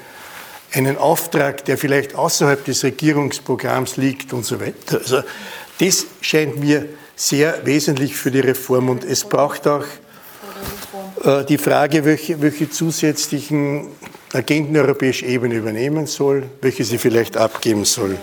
[0.75, 4.99] einen Auftrag, der vielleicht außerhalb des Regierungsprogramms liegt und so weiter.
[4.99, 5.23] Also
[5.79, 9.85] das scheint mir sehr wesentlich für die Reform und es braucht auch
[11.23, 13.89] äh, die Frage, welche, welche zusätzlichen
[14.33, 18.19] Agenten europäischer Ebene übernehmen soll, welche sie vielleicht abgeben soll.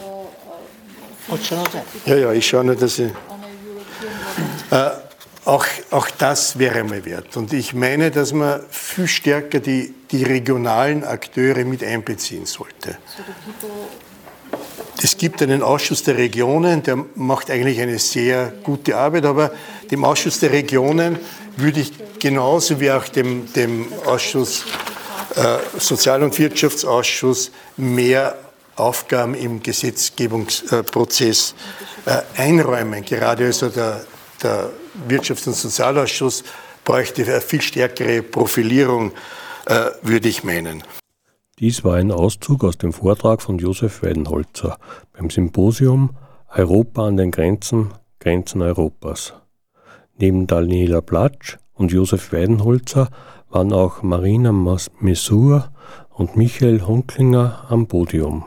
[2.06, 3.12] Ja, ja, ich schaue nur, dass ich.
[4.72, 4.90] Äh,
[5.46, 7.36] auch, auch das wäre mal wert.
[7.36, 12.98] Und ich meine, dass man viel stärker die, die regionalen Akteure mit einbeziehen sollte.
[15.04, 19.52] Es gibt einen Ausschuss der Regionen, der macht eigentlich eine sehr gute Arbeit, aber
[19.90, 21.18] dem Ausschuss der Regionen
[21.58, 24.64] würde ich genauso wie auch dem, dem Ausschuss,
[25.36, 28.38] äh, Sozial- und Wirtschaftsausschuss mehr
[28.76, 31.56] Aufgaben im Gesetzgebungsprozess
[32.06, 33.04] äh, einräumen.
[33.04, 34.06] Gerade also der,
[34.44, 34.70] der
[35.08, 36.44] Wirtschafts- und Sozialausschuss
[36.84, 39.12] bräuchte eine viel stärkere Profilierung,
[39.66, 40.84] äh, würde ich meinen.
[41.60, 44.80] Dies war ein Auszug aus dem Vortrag von Josef Weidenholzer
[45.14, 46.18] beim Symposium
[46.50, 49.34] Europa an den Grenzen, Grenzen Europas.
[50.18, 53.10] Neben Daniela Platsch und Josef Weidenholzer
[53.50, 55.72] waren auch Marina Mesur
[56.10, 58.46] und Michael Hunklinger am Podium.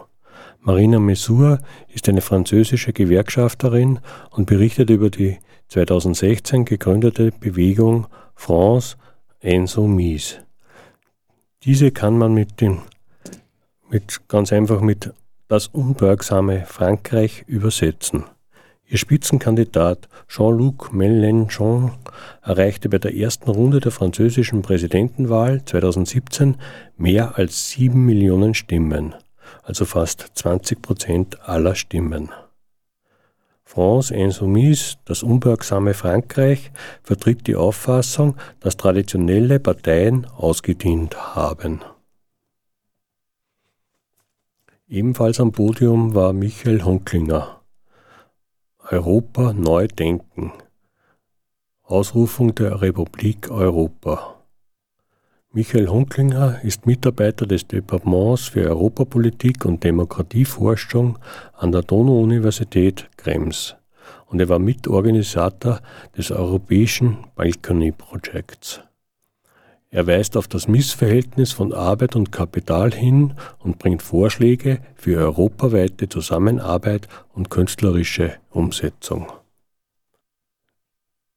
[0.60, 1.60] Marina Mesur
[1.92, 8.96] ist eine französische Gewerkschafterin und berichtet über die 2016 gegründete Bewegung France
[9.40, 10.38] Insoumise.
[11.64, 12.82] Diese kann man mit dem
[13.90, 15.12] mit ganz einfach mit
[15.48, 18.24] das unbeugsame Frankreich übersetzen.
[18.86, 21.92] Ihr Spitzenkandidat Jean-Luc Mélenchon
[22.42, 26.56] erreichte bei der ersten Runde der französischen Präsidentenwahl 2017
[26.96, 29.14] mehr als sieben Millionen Stimmen,
[29.62, 32.30] also fast 20 Prozent aller Stimmen.
[33.64, 36.70] France Insoumise, das unbeugsame Frankreich,
[37.02, 41.80] vertritt die Auffassung, dass traditionelle Parteien ausgedient haben.
[44.86, 47.62] Ebenfalls am Podium war Michael Hunklinger.
[48.90, 50.52] Europa neu denken.
[51.82, 54.33] Ausrufung der Republik Europa.
[55.56, 61.16] Michael Hunklinger ist Mitarbeiter des Departements für Europapolitik und Demokratieforschung
[61.52, 63.76] an der Donau-Universität Krems
[64.26, 65.80] und er war Mitorganisator
[66.18, 68.80] des europäischen Balkany-Projekts.
[69.90, 76.08] Er weist auf das Missverhältnis von Arbeit und Kapital hin und bringt Vorschläge für europaweite
[76.08, 79.32] Zusammenarbeit und künstlerische Umsetzung.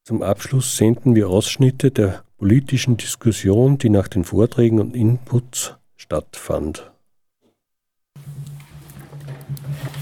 [0.01, 6.91] Zum Abschluss senden wir Ausschnitte der politischen Diskussion, die nach den Vorträgen und Inputs stattfand.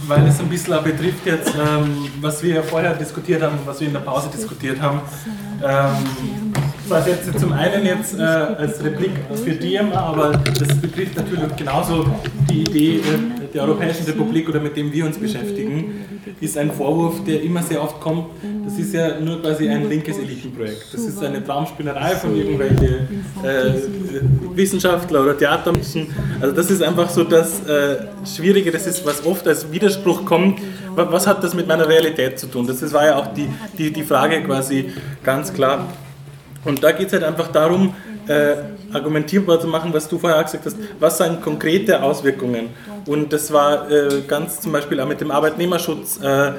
[0.08, 3.94] Weil es ein bisschen betrifft jetzt, ähm, was wir vorher diskutiert haben, was wir in
[3.94, 5.02] der Pause diskutiert haben.
[5.64, 6.54] Ähm,
[6.88, 9.12] was jetzt zum einen jetzt äh, als Replik
[9.44, 12.06] für DMA, aber das betrifft natürlich genauso
[12.50, 16.05] die Idee äh, der Europäischen Republik oder mit dem wir uns beschäftigen,
[16.42, 18.26] ist ein Vorwurf, der immer sehr oft kommt.
[18.64, 20.94] Das ist ja nur quasi ein linkes Elitenprojekt.
[20.94, 23.74] Das ist eine Traumspinnerei von irgendwelchen äh,
[24.56, 26.08] Wissenschaftler oder Theatermenschen.
[26.42, 30.60] Also das ist einfach so das äh, Schwierige, das ist, was oft als Widerspruch kommt.
[30.96, 32.66] Was hat das mit meiner Realität zu tun?
[32.68, 34.92] Das war ja auch die, die, die Frage quasi
[35.24, 35.88] ganz klar.
[36.64, 37.94] Und da geht es halt einfach darum,
[38.28, 38.56] äh,
[38.94, 42.70] argumentierbar zu machen, was du vorher gesagt hast, was sind konkrete Auswirkungen.
[43.06, 46.54] Und das war äh, ganz zum Beispiel auch mit dem Arbeitnehmerschutz, äh,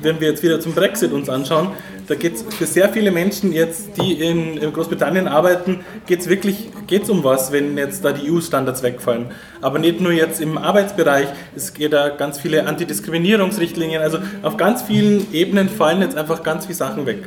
[0.00, 1.68] wenn wir jetzt wieder zum Brexit uns anschauen,
[2.08, 6.28] da geht es für sehr viele Menschen jetzt, die in, in Großbritannien arbeiten, geht es
[6.28, 9.26] wirklich geht's um was, wenn jetzt da die EU-Standards wegfallen.
[9.60, 14.82] Aber nicht nur jetzt im Arbeitsbereich, es geht da ganz viele Antidiskriminierungsrichtlinien, also auf ganz
[14.82, 17.24] vielen Ebenen fallen jetzt einfach ganz viele Sachen weg.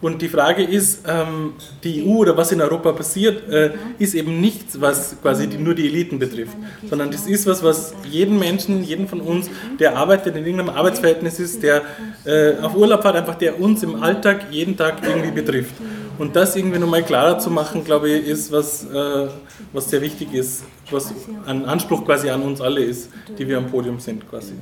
[0.00, 4.40] Und die Frage ist, ähm, die EU oder was in Europa passiert, äh, ist eben
[4.40, 6.56] nichts, was quasi die, nur die Eliten betrifft,
[6.88, 11.40] sondern das ist was, was jeden Menschen, jeden von uns, der arbeitet in irgendeinem Arbeitsverhältnis
[11.40, 11.82] ist, der
[12.24, 15.74] äh, auf Urlaub fährt, einfach der uns im Alltag jeden Tag irgendwie betrifft.
[16.16, 19.28] Und das irgendwie nochmal klarer zu machen, glaube ich, ist was, äh,
[19.72, 21.12] was sehr wichtig ist, was
[21.46, 24.54] ein Anspruch quasi an uns alle ist, die wir am Podium sind quasi.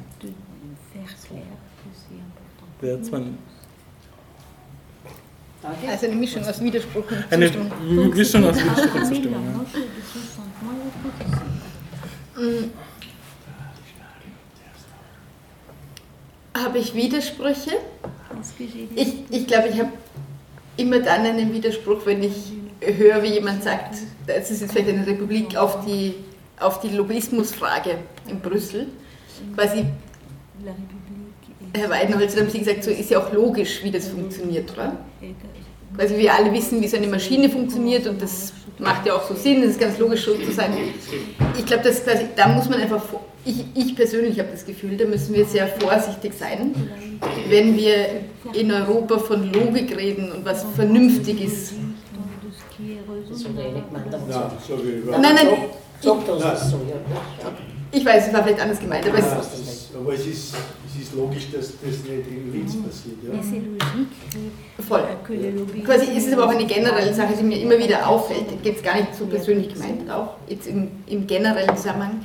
[2.83, 3.39] Jetzt mein
[5.89, 8.15] also eine Mischung aus Widerspruch und eine Zustimmung.
[8.15, 9.67] Mischung aus Widerspruch und Zustimmung.
[12.37, 12.43] Ja.
[12.43, 12.71] Mm.
[16.57, 17.73] Habe ich Widersprüche?
[18.95, 19.93] Ich, ich glaube, ich habe
[20.77, 23.97] immer dann einen Widerspruch, wenn ich höre, wie jemand sagt,
[24.27, 26.15] das ist jetzt vielleicht eine Republik auf die,
[26.59, 27.99] auf die Lobbyismusfrage
[28.29, 28.89] in Brüssel.
[29.55, 29.87] Quasi,
[31.77, 34.97] Herr Weidenholzer haben Sie gesagt, so ist ja auch logisch, wie das funktioniert, oder?
[35.99, 39.35] Also wir alle wissen, wie so eine Maschine funktioniert und das macht ja auch so
[39.35, 40.73] Sinn, das ist ganz logisch so zu sein.
[41.57, 41.83] Ich glaube,
[42.37, 43.03] da muss man einfach,
[43.45, 46.75] ich, ich persönlich habe das Gefühl, da müssen wir sehr vorsichtig sein,
[47.49, 47.95] wenn wir
[48.53, 51.73] in Europa von Logik reden und was vernünftig ist.
[55.19, 55.47] Nein, nein,
[57.93, 59.25] ich, ich weiß, es war vielleicht anders gemeint, aber es,
[60.01, 60.55] aber es ist
[61.01, 63.17] ist logisch, dass das nicht in Linz passiert.
[63.23, 64.85] Ja?
[64.87, 65.05] Voll.
[65.85, 68.63] Quasi ist es aber auch eine generelle Sache, die mir immer wieder auffällt.
[68.63, 72.21] Geht es gar nicht so persönlich gemeint, auch jetzt im, im generellen Zusammenhang.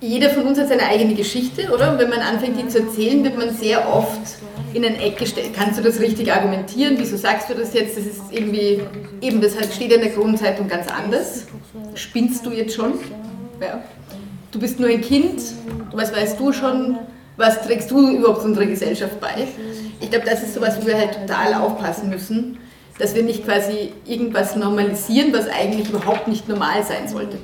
[0.00, 1.90] Jeder von uns hat seine eigene Geschichte, oder?
[1.90, 4.20] Und wenn man anfängt, die zu erzählen, wird man sehr oft
[4.74, 5.50] in ein Eck gestellt.
[5.56, 6.94] Kannst du das richtig argumentieren?
[6.98, 7.96] Wieso sagst du das jetzt?
[7.96, 8.82] Das ist irgendwie,
[9.20, 11.46] eben, das steht in der Kronenzeitung ganz anders.
[11.94, 12.92] Spinnst du jetzt schon?
[13.60, 13.82] Ja
[14.56, 15.42] du bist nur ein Kind,
[15.92, 16.96] was weißt du schon,
[17.36, 19.46] was trägst du überhaupt unserer Gesellschaft bei?
[20.00, 22.56] Ich glaube, das ist so was, wo wir halt total aufpassen müssen,
[22.98, 27.36] dass wir nicht quasi irgendwas normalisieren, was eigentlich überhaupt nicht normal sein sollte.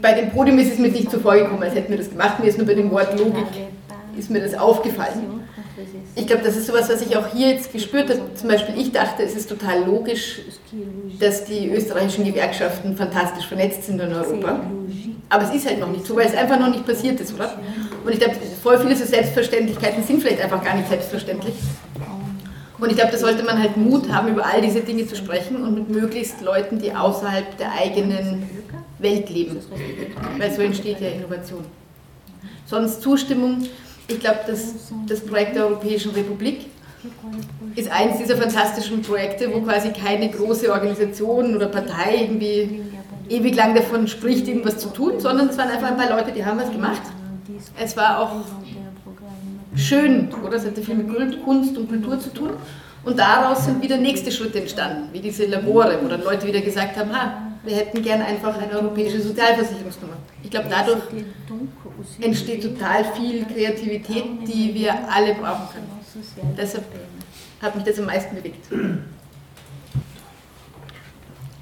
[0.00, 2.40] Bei dem Podium ist es mir nicht so vorgekommen, als hätten wir das gemacht.
[2.40, 3.44] Mir ist nur bei dem Wort Logik
[4.16, 5.40] ist mir das aufgefallen.
[6.14, 8.20] Ich glaube, das ist sowas, was ich auch hier jetzt gespürt habe.
[8.34, 10.40] Zum Beispiel, ich dachte, es ist total logisch,
[11.18, 14.60] dass die österreichischen Gewerkschaften fantastisch vernetzt sind in Europa.
[15.30, 17.56] Aber es ist halt noch nicht so, weil es einfach noch nicht passiert ist, oder?
[18.04, 21.54] Und ich glaube, voll viele so Selbstverständlichkeiten sind vielleicht einfach gar nicht selbstverständlich.
[22.78, 25.62] Und ich glaube, da sollte man halt Mut haben, über all diese Dinge zu sprechen
[25.62, 28.42] und mit möglichst Leuten, die außerhalb der eigenen
[28.98, 29.58] Welt leben.
[30.38, 31.64] Weil so entsteht ja Innovation.
[32.66, 33.68] Sonst Zustimmung.
[34.08, 34.74] Ich glaube, das,
[35.06, 36.66] das Projekt der Europäischen Republik
[37.76, 42.82] ist eines dieser fantastischen Projekte, wo quasi keine große Organisation oder Partei irgendwie
[43.30, 46.44] ewig lang davon spricht, irgendwas zu tun, sondern es waren einfach ein paar Leute, die
[46.44, 47.02] haben was gemacht.
[47.78, 48.30] Es war auch
[49.76, 50.56] schön, oder?
[50.56, 52.50] Es hatte viel mit Kunst und Kultur zu tun.
[53.04, 56.98] Und daraus sind wieder nächste Schritte entstanden, wie diese Labore, wo dann Leute wieder gesagt
[56.98, 60.16] haben, ha, wir hätten gern einfach eine europäische Sozialversicherungsnummer.
[60.42, 61.00] Ich glaube, dadurch
[62.20, 65.88] entsteht total viel Kreativität, die wir alle brauchen können.
[66.56, 66.84] Deshalb
[67.62, 68.66] hat mich das am meisten bewegt.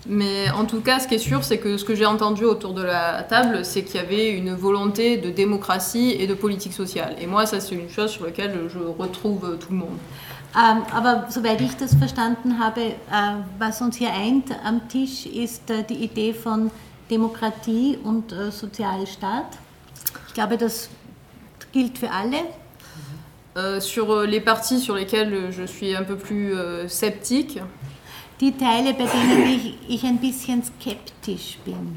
[0.09, 2.72] Mais en tout cas, ce qui est sûr, c'est que ce que j'ai entendu autour
[2.72, 7.14] de la table, c'est qu'il y avait une volonté de démocratie et de politique sociale.
[7.20, 9.98] Et moi, ça, c'est une chose sur laquelle je retrouve tout le monde.
[10.56, 12.94] Ähm, aber soweit ich das verstanden habe, äh,
[13.59, 16.70] was uns hier eint am Tisch, ist äh, die Idee von
[17.11, 19.59] Demokratie und äh, Sozialstaat.
[20.28, 20.88] Ich glaube, das
[21.72, 22.38] gilt für alle.
[23.56, 27.61] Euh, sur les parties sur lesquelles je suis un peu plus euh, sceptique,
[28.41, 31.97] Die Teile, bei denen ich, ich ein bisschen skeptisch bin.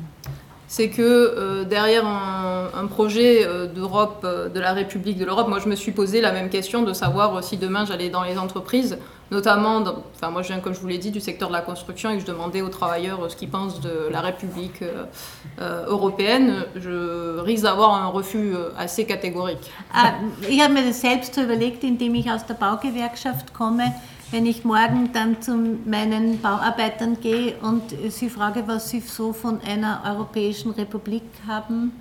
[0.67, 5.49] c'est que euh, derrière un, un projet euh, d'Europe, euh, de la République de l'Europe,
[5.49, 8.23] moi je me suis posé la même question de savoir euh, si demain j'allais dans
[8.23, 8.97] les entreprises,
[9.31, 11.59] notamment, dans- enfin moi je viens comme je vous l'ai dit du secteur de la
[11.61, 15.85] construction et que je demandais aux travailleurs euh, ce qu'ils pensent de la République euh,
[15.87, 19.69] européenne, je risque d'avoir un refus assez catégorique.
[19.93, 23.83] Äh, Ich habe mir das selbst überlegt, indem ich aus der Baugewerkschaft komme,
[24.31, 25.53] wenn ich morgen dann zu
[25.85, 31.91] meinen Bauarbeitern gehe und sie frage, was sie so von einer Europäischen Republik haben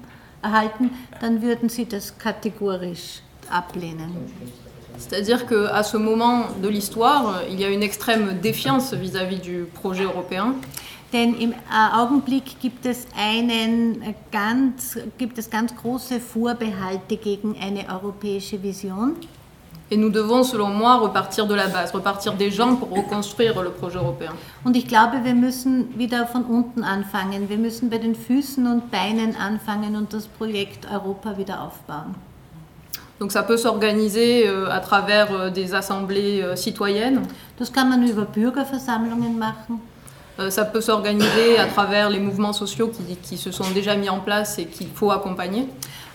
[0.41, 3.21] erhalten, dann würden sie das kategorisch
[3.51, 4.11] ablehnen.
[4.97, 10.05] C'est-à-dire qu'à ce moment de l'histoire, il y a une extrême défiance vis-à-vis du projet
[10.05, 10.55] européen.
[11.13, 11.55] Denn im äh,
[11.97, 19.17] Augenblick gibt es, einen ganz, gibt es ganz große Vorbehalte gegen eine europäische Vision.
[19.93, 23.71] Et nous devons, selon moi, repartir de la base, repartir des gens pour reconstruire le
[23.71, 24.33] projet européen.
[24.65, 27.49] Und ich glaube, wir müssen wieder von unten anfangen.
[27.49, 32.15] Wir müssen bei den Füßen und Beinen anfangen und das Projekt Europa wieder aufbauen.
[33.19, 37.21] Donc ça peut s'organiser euh, à travers euh, des assemblées euh, citoyennes,
[37.59, 39.81] Das kann man über Bürgerversammlungen machen.
[40.49, 44.21] Ça peut s'organiser à travers les mouvements sociaux qui, qui se sont déjà mis en
[44.21, 45.69] place et qu'il faut accompagner.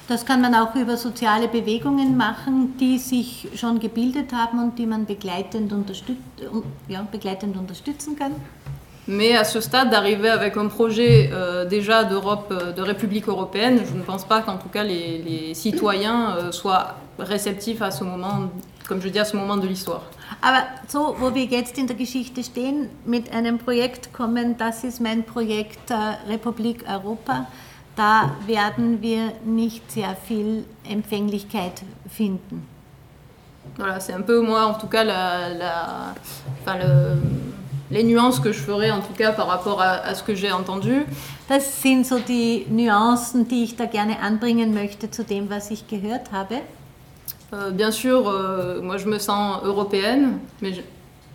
[0.07, 4.85] Das kann man auch über soziale Bewegungen machen, die sich schon gebildet haben und die
[4.85, 6.17] man begleitend, unterstüt
[6.87, 8.33] ja, begleitend unterstützen kann.
[9.07, 13.81] Mais à ce stade, d'arriver avec un projet euh, déjà d'Europe, euh, de République européenne,
[13.87, 18.03] je ne pense pas qu'en tout cas les, les citoyens euh, soient réceptifs à ce
[18.03, 18.49] moment,
[18.87, 20.01] comme je dis, à ce moment de l'histoire.
[20.41, 24.99] Aber so, wo wir jetzt in der Geschichte stehen, mit einem Projekt kommen, das ist
[24.99, 25.95] mein Projekt äh,
[26.27, 27.45] Republik Europa,
[27.95, 32.67] da werden wir nicht sehr viel Empfänglichkeit finden.
[33.77, 36.15] Voilà, c'est un peu moi en tout cas la, la-
[36.61, 37.17] enfin, le-
[37.91, 40.51] les nuances que je ferai en tout cas par rapport à, à ce que j'ai
[40.51, 41.05] entendu.
[41.49, 45.87] Das sind so die Nuancen, die ich da gerne anbringen möchte zu dem, was ich
[45.87, 46.55] gehört habe.
[47.53, 50.81] Euh, bien sûr, euh, moi je me sens européenne, mais je,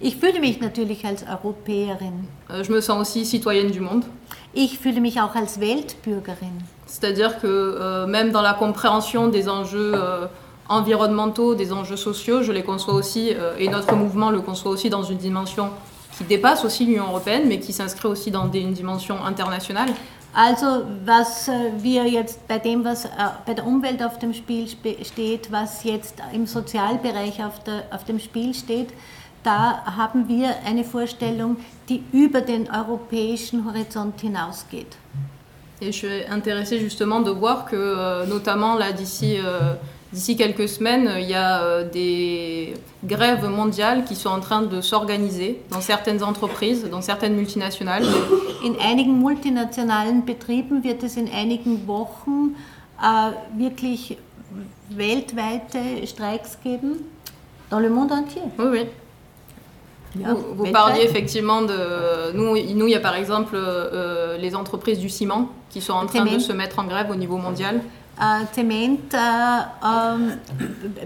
[0.03, 2.27] Ich fühle mich natürlich als Europäerin.
[2.51, 4.05] euh, je me sens aussi citoyenne du monde.
[4.53, 6.63] Ich fühle mich auch als Weltbürgerin.
[6.87, 10.27] C'est-à-dire que euh, même dans la compréhension des enjeux euh,
[10.69, 14.91] environnementaux, des enjeux sociaux, je les conçois aussi, euh, et notre mouvement le conçoit aussi
[14.91, 15.71] dans une dimension
[16.19, 19.91] qui dépasse aussi l'Union européenne, mais qui s'inscrit aussi dans des- une dimension internationale.
[20.35, 23.09] Also was äh, wir jetzt bei dem, was äh,
[23.47, 28.21] bei der Umwelt auf dem Spiel steht, was jetzt im Sozialbereich auf, der, auf dem
[28.21, 28.91] Spiel steht,
[29.43, 31.57] da haben wir eine Vorstellung,
[31.89, 34.97] die über den europäischen Horizont hinausgeht.
[35.83, 39.75] Et je suis intéressée justement de voir que, euh, notamment là d'ici euh,
[40.13, 42.75] d'ici quelques semaines, il y a euh, des
[43.05, 48.05] grèves mondiales qui sont en train de s'organiser dans certaines entreprises, dans certaines multinationales.
[48.63, 52.57] In einigen multinationalen Betrieben wird es in einigen Wochen
[53.01, 54.19] äh, wirklich
[54.91, 57.05] weltweite Streiks geben.
[57.71, 58.43] Dans le monde entier.
[58.59, 58.87] Oui, oui.
[60.57, 62.33] Vous, parliez effectivement de.
[62.35, 66.07] Nous, nous, il y a par exemple euh, les entreprises du ciment qui sont en
[66.07, 67.81] train de se mettre en grève au niveau mondial.
[68.21, 69.17] Äh, Zement, äh,
[69.83, 70.33] ähm,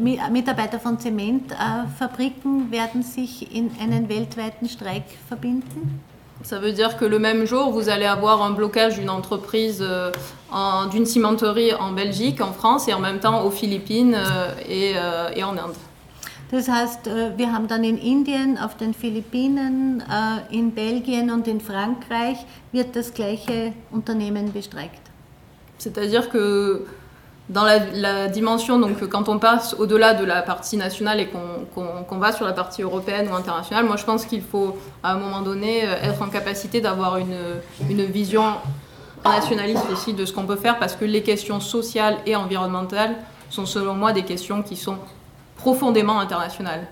[0.00, 6.00] Mi- Mitarbeiter von Zementfabriken werden sich in einen weltweiten Streik verbinden.
[6.42, 10.11] Ça veut dire que le même jour, vous allez avoir un blocage d'une entreprise, euh,
[10.50, 14.92] en- d'une cimenterie en Belgique, en France et en même temps aux Philippines euh, et,
[14.96, 15.74] euh, et en Inde.
[25.78, 26.86] C'est-à-dire que
[27.48, 32.32] dans la, dimension, donc quand on passe au-delà de la partie nationale et qu'on va
[32.32, 35.84] sur la partie européenne ou internationale, moi je pense qu'il faut à un moment donné
[35.84, 38.44] euh, être en capacité d'avoir une vision
[39.24, 43.16] nationaliste aussi de ce qu'on peut faire parce que les questions sociales et environnementales
[43.50, 44.98] sont selon moi des questions qui sont
[45.64, 46.86] profondément internationales.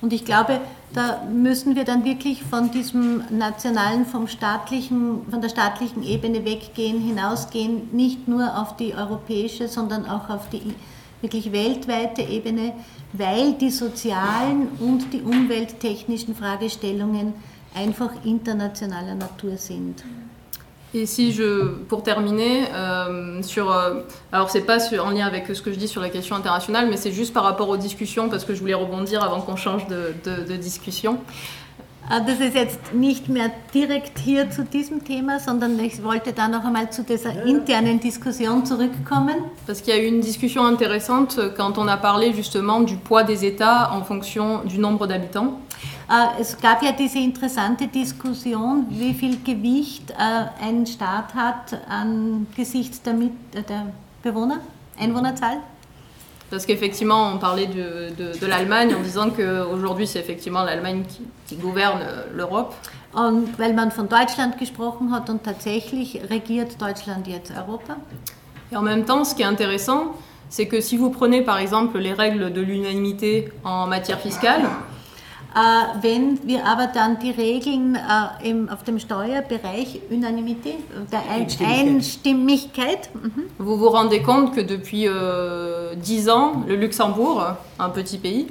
[0.00, 0.60] Und ich glaube,
[0.92, 7.00] da müssen wir dann wirklich von diesem nationalen, vom staatlichen, von der staatlichen Ebene weggehen,
[7.00, 10.74] hinausgehen, nicht nur auf die europäische, sondern auch auf die
[11.20, 12.74] wirklich weltweite Ebene,
[13.12, 17.32] weil die sozialen und die umwelttechnischen Fragestellungen
[17.74, 20.04] einfach internationaler Natur sind.
[20.96, 23.94] Et si je, pour terminer, euh, sur, euh,
[24.30, 26.86] alors c'est pas sur- en lien avec ce que je dis sur la question internationale,
[26.88, 29.88] mais c'est juste par rapport aux discussions parce que je voulais rebondir avant qu'on change
[29.88, 31.18] de, de- de discussion.
[32.10, 36.46] Äh, Das ist jetzt nicht mehr direkt hier zu diesem Thema, sondern ich wollte da
[36.46, 39.34] noch einmal zu dieser internen Diskussion zurückkommen.
[39.66, 43.24] Parce qu'il y a eu une discussion intéressante quand on a parlé justement du poids
[43.24, 45.58] des États en fonction du nombre d'habitants.
[46.10, 53.00] Äh, Es gab ja diese interessante Diskussion, wie viel Gewicht äh, ein Staat hat angesichts
[53.02, 53.86] der, Mit äh, der
[54.22, 54.60] Bewohner,
[54.98, 55.58] Einwohnerzahl.
[56.50, 61.22] Parce qu'effectivement, on parlait de, de- de l'Allemagne en disant qu'aujourd'hui, c'est effectivement l'Allemagne qui,
[61.46, 62.00] qui gouverne
[62.36, 62.74] l'Europe.
[63.14, 67.96] Und weil man von Deutschland gesprochen hat und tatsächlich regiert Deutschland jetzt Europa.
[68.70, 70.12] Et en même temps, ce qui est intéressant,
[70.50, 74.62] c'est que si vous prenez par exemple les règles de l'unanimité en matière fiscale,
[76.02, 80.78] wenn wir aber dann die Regeln äh, im, auf dem Steuerbereich, Unanimität,
[81.12, 87.56] der Ein Einstimmigkeit, mhm, vous vous rendez compte que depuis euh, 10 ans, le Luxembourg,
[87.78, 88.46] un petit pays,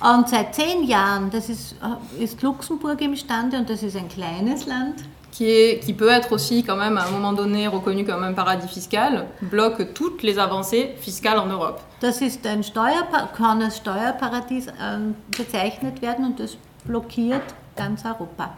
[0.00, 1.76] und seit zehn Jahren, das ist,
[2.20, 4.96] äh, ist Luxemburg imstande und das ist ein kleines Land,
[5.34, 8.32] qui, est, qui peut être aussi quand même à un moment donné reconnu comme un
[8.32, 11.80] paradis fiscal, bloque toutes les avancées fiscales en Europe.
[12.00, 17.42] das ist ein Steuerpa kann als Steuerparadies ähm, bezeichnet werden und das blockiert
[17.76, 18.50] ganz Europa.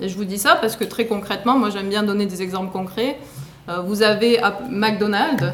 [0.00, 2.72] Et je vous dis ça parce que très concrètement, moi j'aime bien donner des exemples
[2.72, 3.16] concrets.
[3.68, 5.44] Euh, vous avez à- McDonald's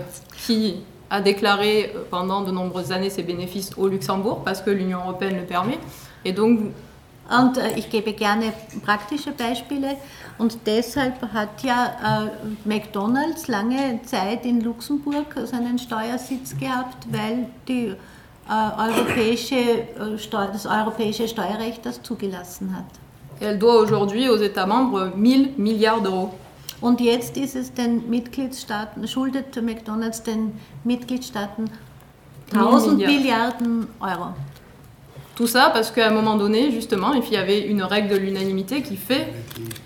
[0.46, 0.76] qui
[1.10, 5.36] a déclaré euh, pendant de nombreuses années ses bénéfices au Luxembourg parce que l'Union européenne
[5.36, 5.78] le permet.
[6.24, 6.60] Et donc
[7.30, 8.52] Und äh, ich gebe gerne
[8.84, 9.96] praktische Beispiele.
[10.38, 17.86] Und deshalb hat ja äh, McDonald's lange Zeit in Luxemburg seinen Steuersitz gehabt, weil die,
[17.86, 17.96] äh,
[18.48, 22.86] europäische, äh, das europäische Steuerrecht das zugelassen hat.
[23.40, 26.30] elle doit aujourd'hui aux États membres 1000 milliards d'euros.
[26.80, 30.52] Und jetzt ist es den Mitgliedstaaten, schuldet McDonald's den
[30.84, 31.70] Mitgliedstaaten
[32.52, 33.16] 1000 Milliarden.
[33.16, 34.34] Milliarden Euro.
[35.40, 38.82] Tout ça parce qu'à un moment donné, justement, il y avait une règle de l'unanimité
[38.82, 39.32] qui fait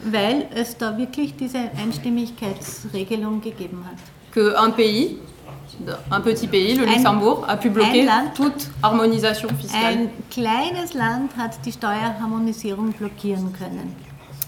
[0.04, 3.96] Weil es da wirklich diese Einstimmigkeitsregelung gegeben hat.
[4.34, 5.18] qu'un pays,
[6.10, 9.84] un petit pays, le Luxembourg, a pu bloquer Land- toute harmonisation fiscale.
[9.84, 13.94] Ein kleines Land hat die Steuerharmonisierung blockieren können.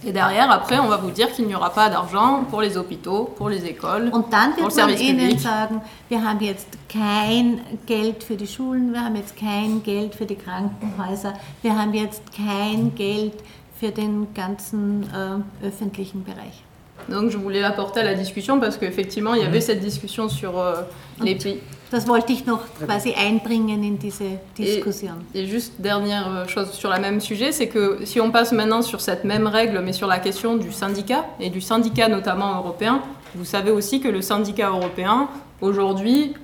[0.06, 3.24] Et derrière, après, on va vous dire qu'il n'y aura pas d'argent pour les hôpitaux,
[3.36, 5.40] pour les écoles, Und dann pour le wird man service ihnen public.
[5.40, 10.24] sagen, wir haben jetzt kein Geld für die Schulen, wir haben jetzt kein Geld für
[10.24, 11.32] die Krankenhäuser,
[11.62, 13.34] wir haben jetzt kein Geld
[13.80, 16.62] für den ganzen äh, öffentlichen Bereich.
[17.08, 20.58] Donc je voulais l'apporter à la discussion parce qu'effectivement, il y avait cette discussion sur
[20.58, 20.82] euh,
[21.20, 21.60] les pays.
[21.90, 25.24] Das wollte ich noch quasi einbringen in diese Diskussion.
[25.32, 28.82] Et juste dernière euh, chose sur le même sujet, c'est que si on passe maintenant
[28.82, 33.02] sur cette même règle, mais sur la question du syndicat, et du syndicat notamment européen,
[33.36, 35.28] vous savez aussi que le syndicat européen,
[35.60, 36.34] aujourd'hui,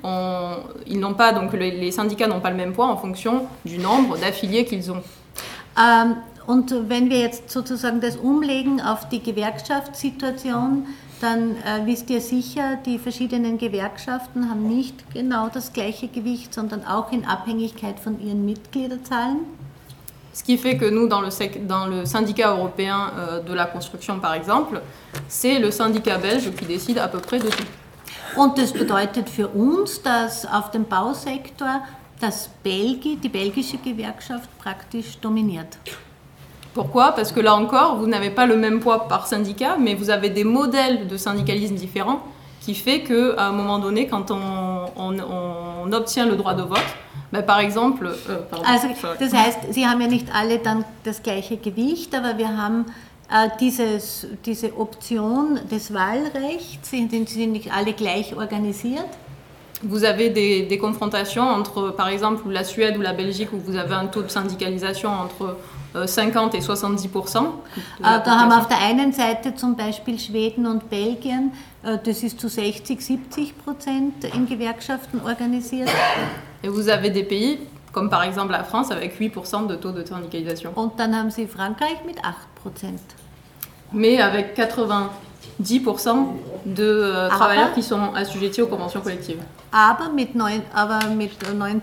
[0.87, 3.79] ils n'ont pas, donc les, les syndicats n'ont pas le même poids en fonction du
[3.79, 5.03] nombre d'affiliés qu'ils ont.
[5.79, 6.17] Ähm,
[6.47, 10.87] und wenn wir jetzt sozusagen das umlegen auf die Gewerkschaftssituation,
[11.23, 16.85] dann äh, wisst ihr sicher, die verschiedenen Gewerkschaften haben nicht genau das gleiche Gewicht, sondern
[16.85, 19.41] auch in Abhängigkeit von ihren Mitgliederzahlen.
[20.35, 21.29] Ce qui fait que nous, dans le,
[21.69, 24.81] dans le syndicat européen euh, de la construction par exemple,
[25.29, 27.67] c'est le syndicat belge qui décide à peu près de tout.
[28.37, 31.83] Und das bedeutet für uns, dass auf dem Bausektor
[32.19, 35.77] das Belgi, die belgische Gewerkschaft praktisch dominiert.
[36.75, 37.13] Pourquoi?
[37.13, 40.31] Parce que là encore, vous n'avez pas le même poids par syndicat, mais vous avez
[40.31, 42.21] des modèles de syndicalisme différents
[42.61, 44.37] qui fait qu'à un moment donné, quand on,
[44.97, 45.17] on-
[45.85, 46.79] on obtient le droit de vote,
[47.33, 48.87] ben, par exemple, euh, pardon, Also
[49.19, 52.87] das heißt, sie haben ja nicht alle dann das gleiche Gewicht, aber wir haben
[53.31, 59.09] äh, dieses, diese Option des Wahlrechts, sind, sind nicht alle gleich organisiert?
[59.83, 63.77] Vous avez des, des confrontations entre, par exemple, la Suède ou la Belgique, où vous
[63.77, 65.57] avez un taux de syndicalisation entre
[65.97, 67.13] euh, 50 et 70 de
[68.03, 68.61] la Äh, da haben wir population.
[68.61, 71.53] auf der einen Seite zum Beispiel Schweden und Belgien,
[71.83, 75.89] äh, das ist zu 60, 70 Prozent in Gewerkschaften organisiert.
[76.63, 77.59] Et vous avez des pays,
[77.93, 80.71] comme par exemple la France, avec 8% de taux de syndicalisation.
[80.75, 83.01] Und dann haben sie Frankreich mit 8 Prozent.
[83.93, 84.55] mais avec
[85.63, 86.17] 90%
[86.65, 87.75] de Ah, travailleurs ah.
[87.75, 89.41] qui sont assujettis aux conventions collectives.
[89.73, 91.81] Aber mit, neun, aber mit, äh, neun,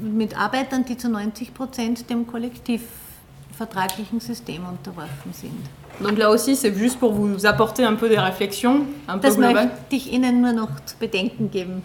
[0.00, 2.24] mit Arbeitern, die zu 90 Prozent dem
[3.56, 5.60] vertraglichen System unterworfen sind.
[6.00, 9.36] Donc là aussi, c'est juste pour vous apporter un peu des réflexions, un peu Das
[9.36, 11.82] globales, möchte ich Ihnen nur noch zu bedenken geben,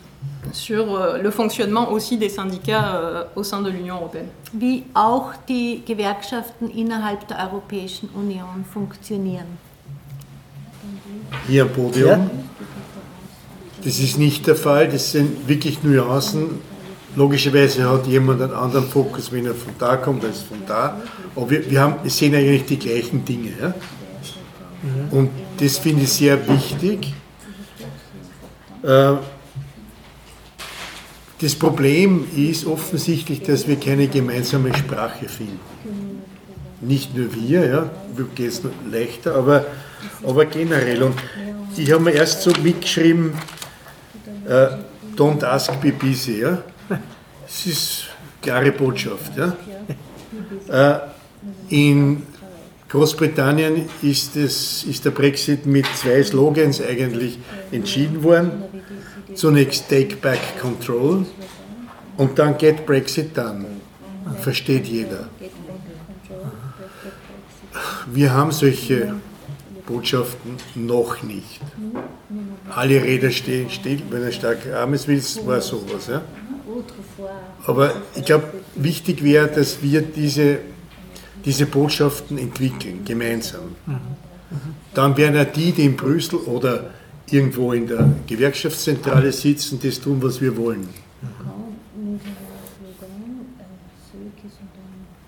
[0.53, 4.29] sur euh, le fonctionnement aussi des syndicats euh, au sein de l'Union européenne.
[4.53, 9.57] wie auch die Gewerkschaften innerhalb der Europäischen Union funktionieren.
[11.47, 12.29] Hier am Podium.
[13.83, 16.59] Das ist nicht der Fall, das sind wirklich Nuancen.
[17.15, 20.99] Logischerweise hat jemand einen anderen Fokus, wenn er von da kommt, als von da.
[21.35, 23.51] Aber wir, wir, haben, wir sehen eigentlich die gleichen Dinge.
[23.61, 23.73] Ja?
[25.11, 25.29] Und
[25.59, 27.13] das finde ich sehr wichtig.
[28.83, 29.13] Äh,
[31.41, 35.59] Das Problem ist offensichtlich, dass wir keine gemeinsame Sprache finden.
[36.79, 37.89] Nicht nur wir, ja,
[38.35, 39.65] geht es leichter, aber,
[40.23, 41.03] aber generell.
[41.03, 41.15] Und
[41.77, 43.33] ich habe mir erst so mitgeschrieben,
[44.47, 44.67] äh,
[45.15, 46.41] don't ask me busy.
[46.41, 46.63] Ja?
[46.89, 48.05] Das ist
[48.41, 49.33] klare Botschaft.
[49.37, 49.55] Ja?
[50.69, 50.99] Äh,
[51.69, 52.23] in
[52.89, 57.39] Großbritannien ist, es, ist der Brexit mit zwei Slogans eigentlich
[57.71, 58.63] entschieden worden.
[59.33, 61.25] Zunächst Take Back Control
[62.17, 63.65] und dann Get Brexit Done.
[64.41, 65.29] Versteht jeder.
[68.07, 69.15] Wir haben solche
[69.85, 71.61] Botschaften noch nicht.
[72.69, 76.07] Alle Räder stehen still, wenn ein starker Armes willst, war sowas.
[76.07, 76.21] Ja?
[77.65, 80.59] Aber ich glaube, wichtig wäre, dass wir diese,
[81.43, 83.75] diese Botschaften entwickeln, gemeinsam.
[84.93, 86.91] Dann werden auch die, die in Brüssel oder
[87.29, 90.87] irgendwo in der Gewerkschaftszentrale sitzen, das tun, was wir wollen.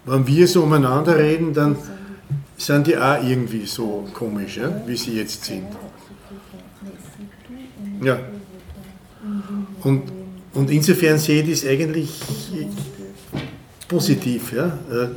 [0.06, 1.76] Wenn wir so umeinander reden, dann
[2.58, 5.68] sind die auch irgendwie so komisch, ja, wie sie jetzt sind.
[8.04, 8.20] Ja.
[9.84, 10.04] Und,
[10.54, 12.10] und insofern sehe ich das eigentlich
[13.88, 15.08] positiv, ja, äh,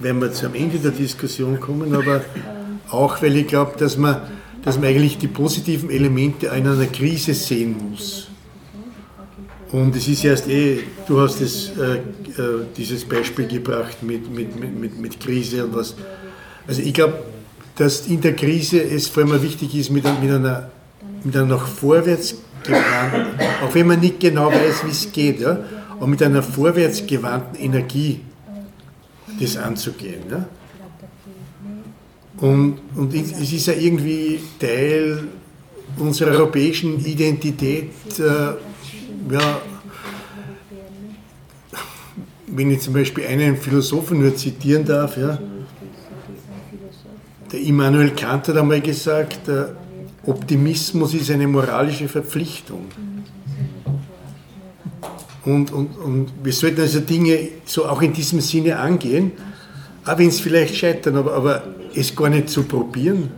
[0.00, 2.22] wenn wir zum Ende der Diskussion kommen, aber
[2.90, 4.22] auch, weil ich glaube, dass man,
[4.64, 8.28] dass man eigentlich die positiven Elemente in einer Krise sehen muss.
[9.70, 14.58] Und es ist erst eh, du hast das, äh, äh, dieses Beispiel gebracht mit, mit,
[14.58, 15.94] mit, mit, mit Krise und was.
[16.68, 17.24] Also ich glaube,
[17.76, 20.70] dass in der Krise es vor allem wichtig ist, mit, mit, einer,
[21.24, 22.36] mit einer nach vorwärts
[23.62, 25.58] auch wenn man nicht genau weiß, wie es geht, ja,
[25.90, 28.20] aber mit einer vorwärts gewandten Energie
[29.40, 30.22] das anzugehen.
[30.30, 30.48] Ja.
[32.38, 35.24] Und, und es ist ja irgendwie Teil
[35.96, 38.22] unserer europäischen Identität, äh,
[39.32, 39.60] ja,
[42.46, 45.38] wenn ich zum Beispiel einen Philosophen nur zitieren darf, ja,
[47.52, 49.74] der Immanuel Kant hat einmal gesagt, der
[50.26, 52.86] Optimismus ist eine moralische Verpflichtung.
[55.44, 59.32] Und, und, und wir sollten also Dinge so auch in diesem Sinne angehen,
[60.04, 61.62] auch wenn es vielleicht scheitern, aber, aber
[61.94, 63.30] es gar nicht zu probieren,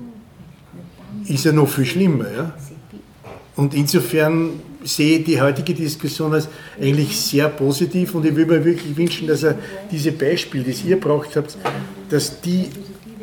[1.26, 2.26] ist ja noch viel schlimmer.
[2.32, 2.54] Ja?
[3.54, 6.48] Und insofern sehe ich die heutige Diskussion als
[6.80, 9.58] eigentlich sehr positiv und ich würde mir wirklich wünschen, dass er
[9.90, 11.56] diese Beispiele, die ihr braucht habt,
[12.08, 12.66] dass die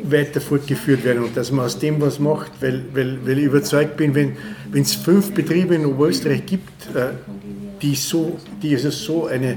[0.02, 3.96] weiter fortgeführt werden und dass man aus dem was macht, weil, weil, weil ich überzeugt
[3.96, 4.36] bin, wenn
[4.72, 7.10] es fünf Betriebe in Oberösterreich gibt, äh,
[7.82, 9.56] die, so, die also so eine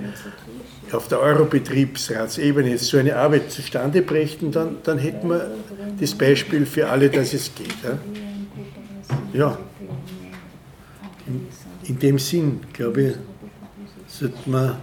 [0.92, 5.52] auf der Eurobetriebsratsebene so eine Arbeit zustande brächten, dann, dann hätten wir
[6.00, 7.74] das Beispiel für alle, dass es geht.
[7.84, 7.98] Ja.
[9.34, 9.60] ja.
[11.28, 11.48] In,
[11.88, 13.16] in dem Sinn, glaube ich,
[14.08, 14.78] sollten wir,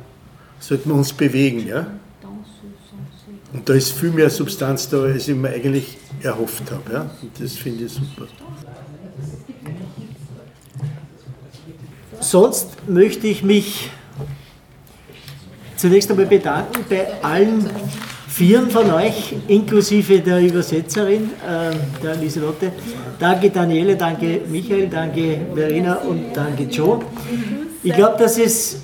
[0.58, 1.66] sollten wir uns bewegen.
[1.66, 1.86] Ja?
[3.52, 6.92] Und da ist viel mehr Substanz da, als ich mir eigentlich erhofft habe.
[6.92, 7.10] Ja?
[7.22, 8.26] Und das finde ich super.
[12.20, 13.90] Sonst möchte ich mich
[15.76, 17.70] zunächst einmal bedanken bei allen
[18.28, 22.70] Vieren von euch, inklusive der Übersetzerin, äh, der Lieselotte.
[23.18, 27.00] Danke Daniele, danke Michael, danke Verena und danke Joe.
[27.82, 28.82] Ich glaube, dass es,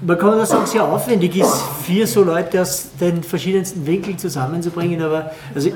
[0.00, 5.02] man kann nur sagen, sehr aufwendig ist, vier so Leute aus den verschiedensten Winkeln zusammenzubringen,
[5.02, 5.70] aber also,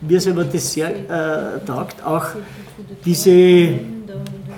[0.00, 2.04] mir selber das sehr äh, taugt.
[2.04, 2.26] Auch
[3.04, 3.68] diese,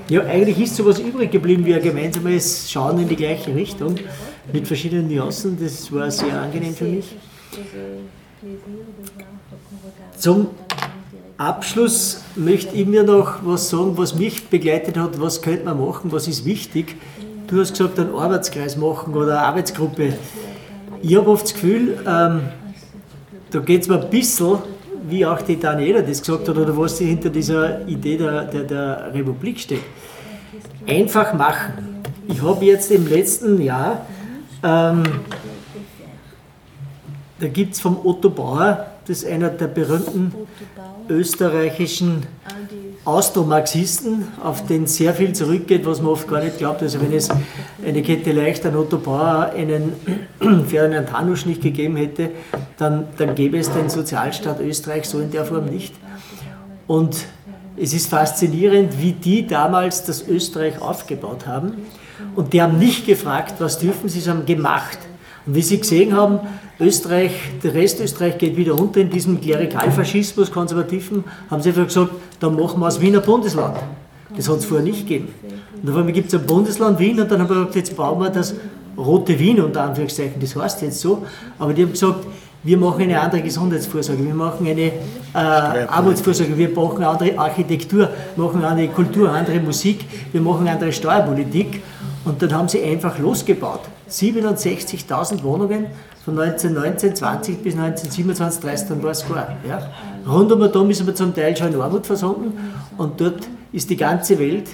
[0.09, 3.97] ja, eigentlich ist sowas übrig geblieben wie ein gemeinsames Schauen in die gleiche Richtung
[4.53, 5.59] mit verschiedenen Nuancen.
[5.61, 7.17] Das war sehr angenehm für mich.
[10.19, 10.49] Zum
[11.37, 16.13] Abschluss möchte ich mir noch was sagen, was mich begleitet hat, was könnte man machen,
[16.13, 16.97] was ist wichtig.
[17.47, 20.15] Du hast gesagt, einen Arbeitskreis machen oder eine Arbeitsgruppe.
[21.03, 22.41] Ich habe oft das Gefühl, ähm,
[23.51, 24.59] da geht es mir ein bisschen,
[25.09, 29.15] wie auch die Daniela das gesagt hat, oder was hinter dieser Idee der, der, der
[29.15, 29.85] Republik steckt.
[30.87, 32.03] Einfach machen.
[32.27, 34.07] Ich habe jetzt im letzten Jahr
[34.63, 35.03] ähm,
[37.39, 40.33] da gibt es vom Otto Bauer das ist einer der berühmten
[41.11, 42.23] österreichischen
[43.05, 46.83] Austromarxisten, auf den sehr viel zurückgeht, was man oft gar nicht glaubt.
[46.83, 47.29] Also wenn es
[47.85, 49.93] eine Kette Leicht, einen Otto Bauer, einen
[50.69, 52.31] Ferdinand Hanusch nicht gegeben hätte,
[52.79, 55.95] dann, dann gäbe es den Sozialstaat Österreich so in der Form nicht.
[56.87, 57.17] Und
[57.77, 61.75] es ist faszinierend, wie die damals das Österreich aufgebaut haben.
[62.37, 64.99] Und die haben nicht gefragt, was dürfen sie, sie haben gemacht.
[65.47, 66.41] Wie Sie gesehen haben,
[66.81, 67.33] Österreich,
[67.63, 72.57] der Rest Österreich geht wieder unter in diesem Klerikalfaschismus, Konservativen, haben sie einfach gesagt, dann
[72.57, 73.77] machen wir aus Wiener Bundesland.
[74.37, 75.29] Das hat es vorher nicht gegeben.
[75.83, 78.19] Und auf einmal gibt es ein Bundesland Wien und dann haben wir gesagt, jetzt bauen
[78.21, 78.55] wir das
[78.97, 81.25] rote Wien unter Anführungszeichen, das heißt jetzt so.
[81.59, 82.27] Aber die haben gesagt,
[82.65, 84.93] wir machen eine andere Gesundheitsvorsorge, wir machen eine äh,
[85.35, 90.73] Armutsvorsorge, wir machen eine andere Architektur, machen eine andere Kultur, andere Musik, wir machen eine
[90.73, 91.83] andere Steuerpolitik.
[92.25, 93.81] Und dann haben sie einfach losgebaut.
[94.11, 95.87] 67.000 Wohnungen
[96.25, 99.57] von 1919, 20 bis 1927, 30, dann war es klar.
[99.69, 99.91] Ja.
[100.27, 102.55] Rund um Dom ist aber zum Teil schon in Armut versunken
[102.97, 104.69] und dort ist die ganze Welt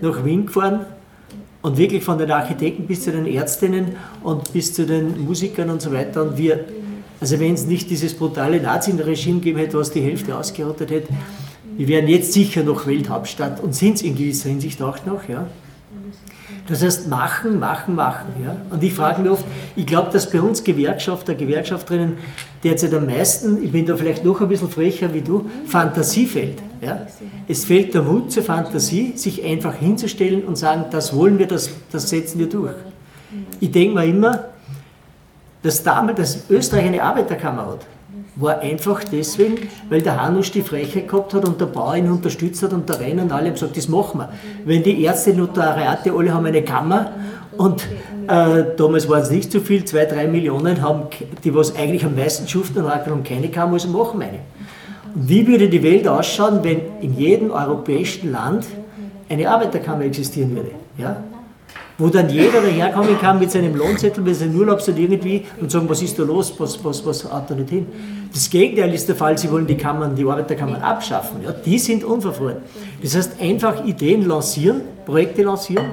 [0.00, 0.86] nach Wien gefahren
[1.60, 5.82] und wirklich von den Architekten bis zu den Ärztinnen und bis zu den Musikern und
[5.82, 6.22] so weiter.
[6.22, 6.64] Und wir,
[7.20, 11.08] also wenn es nicht dieses brutale Nazi-Regime gegeben hätte, was die Hälfte ausgerottet hätte,
[11.76, 15.28] wir wären jetzt sicher noch Welthauptstadt und sind es in gewisser Hinsicht auch noch.
[15.28, 15.46] Ja.
[16.68, 18.28] Das heißt, machen, machen, machen.
[18.42, 18.56] Ja?
[18.70, 19.44] Und ich frage mich oft,
[19.76, 22.16] ich glaube, dass bei uns Gewerkschafter, Gewerkschafterinnen
[22.62, 26.62] derzeit am meisten, ich bin da vielleicht noch ein bisschen frecher wie du, Fantasie fehlt.
[26.80, 27.06] Ja?
[27.48, 31.68] Es fehlt der Mut zur Fantasie, sich einfach hinzustellen und sagen, das wollen wir, das,
[31.92, 32.74] das setzen wir durch.
[33.60, 34.46] Ich denke mir immer,
[35.64, 37.86] dass damals, dass Österreich eine Arbeiterkammer hat
[38.36, 42.62] war einfach deswegen, weil der Hanusch die Frechheit gehabt hat und der Bauer ihn unterstützt
[42.62, 44.28] hat und der Renner und alle haben gesagt, das machen wir.
[44.64, 47.12] Wenn die Ärzte, Notariate, alle haben eine Kammer
[47.56, 47.82] und
[48.26, 51.04] äh, damals waren es nicht so viel, zwei, drei Millionen, haben,
[51.44, 54.38] die was eigentlich am meisten schuften und haben keine Kammer, also machen wir eine.
[55.14, 58.66] Und wie würde die Welt ausschauen, wenn in jedem europäischen Land
[59.28, 60.70] eine Arbeiterkammer existieren würde?
[60.98, 61.18] Ja?
[61.98, 66.02] Wo dann jeder daherkommen kann mit seinem Lohnzettel, mit seinem Urlaubszettel irgendwie und sagen, was
[66.02, 67.86] ist da los, was, was, was hat da nicht hin.
[68.32, 71.42] Das Gegenteil ist der Fall, sie wollen die Kammern, die Arbeiterkammern abschaffen.
[71.44, 72.56] Ja, die sind unverfroren.
[73.00, 75.86] Das heißt, einfach Ideen lancieren, Projekte lancieren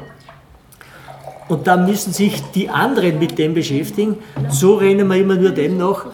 [1.50, 4.18] und dann müssen sich die anderen mit dem beschäftigen.
[4.50, 6.06] So rennen wir immer nur dem nach,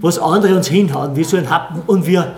[0.00, 2.34] was andere uns hinhauen, wie so ein Happen und wir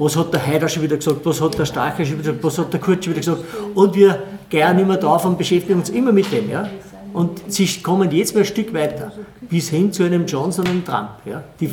[0.00, 2.56] was hat der Heider schon wieder gesagt, was hat der Starker schon wieder gesagt, was
[2.56, 3.44] hat der Kurz schon wieder gesagt.
[3.74, 6.50] Und wir gehen immer drauf und beschäftigen uns immer mit dem.
[6.50, 6.68] Ja?
[7.12, 9.12] Und sie kommen jetzt mal ein Stück weiter,
[9.48, 11.10] bis hin zu einem Johnson und Trump.
[11.24, 11.42] Ja?
[11.58, 11.72] Die,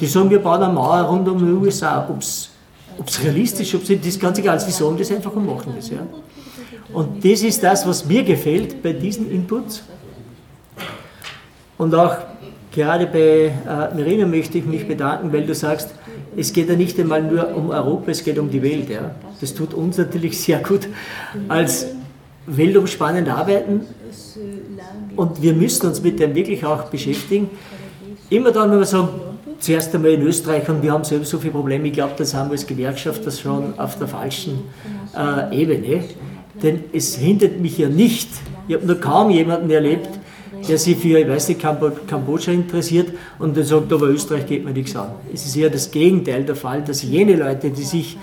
[0.00, 2.06] die sagen, wir bauen eine Mauer rund um die USA.
[2.08, 2.50] Ob es
[3.24, 4.60] realistisch ist, das ist ganz egal.
[4.60, 5.90] Sie sagen das einfach und machen das.
[5.90, 6.06] Ja?
[6.92, 9.82] Und das ist das, was mir gefällt bei diesen Inputs.
[11.78, 12.16] Und auch
[12.70, 15.90] gerade bei äh, Marina möchte ich mich bedanken, weil du sagst,
[16.36, 18.88] es geht ja nicht einmal nur um Europa, es geht um die Welt.
[18.88, 19.14] Ja.
[19.40, 20.88] Das tut uns natürlich sehr gut
[21.48, 21.86] als
[22.46, 23.82] weltumspannend arbeiten
[25.16, 27.50] und wir müssen uns mit dem wirklich auch beschäftigen.
[28.30, 29.08] Immer dann, wenn wir sagen,
[29.58, 32.48] zuerst einmal in Österreich und wir haben selbst so viele Probleme, ich glaube, das haben
[32.48, 34.62] wir als Gewerkschaft das schon auf der falschen
[35.16, 36.04] äh, Ebene.
[36.62, 38.28] Denn es hindert mich ja nicht,
[38.68, 40.08] ich habe noch kaum jemanden erlebt,
[40.68, 44.72] der sich für, ich weiß nicht, Kambodscha interessiert und dann sagt, aber Österreich geht mir
[44.72, 45.12] nichts an.
[45.32, 48.16] Es ist eher das Gegenteil der Fall, dass jene Leute, die sich,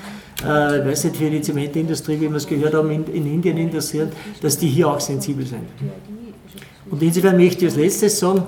[0.44, 3.58] äh, ich weiß nicht, für die Zementindustrie, wie wir es gehört haben, in, in Indien
[3.58, 4.10] interessieren,
[4.42, 5.64] dass die hier auch sensibel sind.
[6.90, 8.44] Und insofern möchte ich als letztes sagen,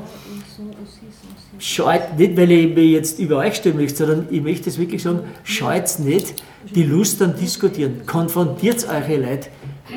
[1.59, 5.03] scheut nicht, weil ich mich jetzt über euch stellen möchte, sondern ich möchte es wirklich
[5.03, 6.41] sagen, scheut nicht
[6.73, 8.05] die Lust am Diskutieren.
[8.05, 9.47] Konfrontiert eure Leute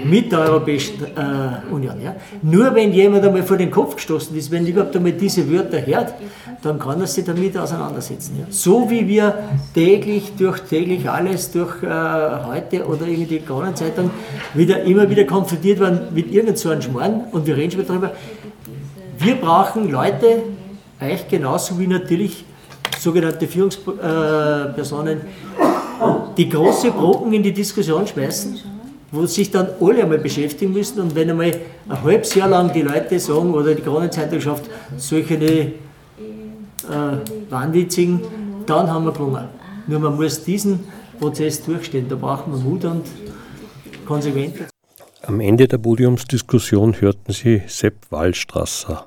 [0.02, 2.00] mit der Europäischen äh, Union.
[2.00, 2.16] Ja.
[2.42, 6.14] Nur wenn jemand einmal vor den Kopf gestoßen ist, wenn überhaupt einmal diese Wörter hört,
[6.62, 8.36] dann kann er sich damit auseinandersetzen.
[8.40, 8.46] Ja.
[8.50, 9.34] So wie wir
[9.72, 14.10] täglich durch täglich alles, durch äh, heute oder irgendwie Kronenzeitung
[14.54, 18.12] wieder, immer wieder konfrontiert werden mit irgendeinem so Schmarrn und wir reden schon darüber.
[19.18, 20.42] Wir brauchen Leute,
[21.00, 22.44] euch genauso wie natürlich
[22.98, 25.20] sogenannte Führungspersonen,
[26.36, 28.73] die große Brocken in die Diskussion schmeißen
[29.14, 31.52] wo sich dann alle einmal beschäftigen müssen und wenn einmal
[31.88, 35.72] ein halbes Jahr lang die Leute sagen oder die Kronenzeitung schafft solche äh,
[37.50, 38.20] Wahnwitzigen,
[38.66, 39.48] dann haben wir gewonnen.
[39.86, 40.80] Nur man muss diesen
[41.18, 43.04] Prozess durchstehen, da braucht man Mut und
[44.04, 44.54] Konsequenz.
[45.22, 49.06] Am Ende der Podiumsdiskussion hörten Sie Sepp Wallstrasser.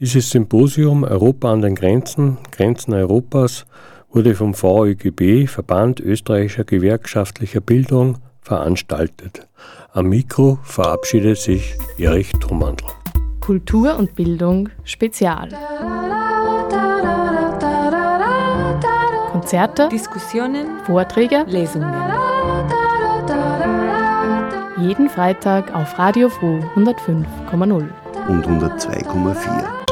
[0.00, 3.66] Dieses Symposium Europa an den Grenzen, Grenzen Europas,
[4.10, 9.46] wurde vom VÖGB, Verband österreichischer gewerkschaftlicher Bildung, veranstaltet.
[9.92, 12.84] Am Mikro verabschiedet sich Erich Trummandl.
[13.40, 15.48] Kultur und Bildung Spezial.
[19.32, 21.92] Konzerte, Diskussionen, Vorträge, Lesungen.
[24.78, 27.88] Jeden Freitag auf Radio Froh 105,0
[28.28, 29.85] und 102,4.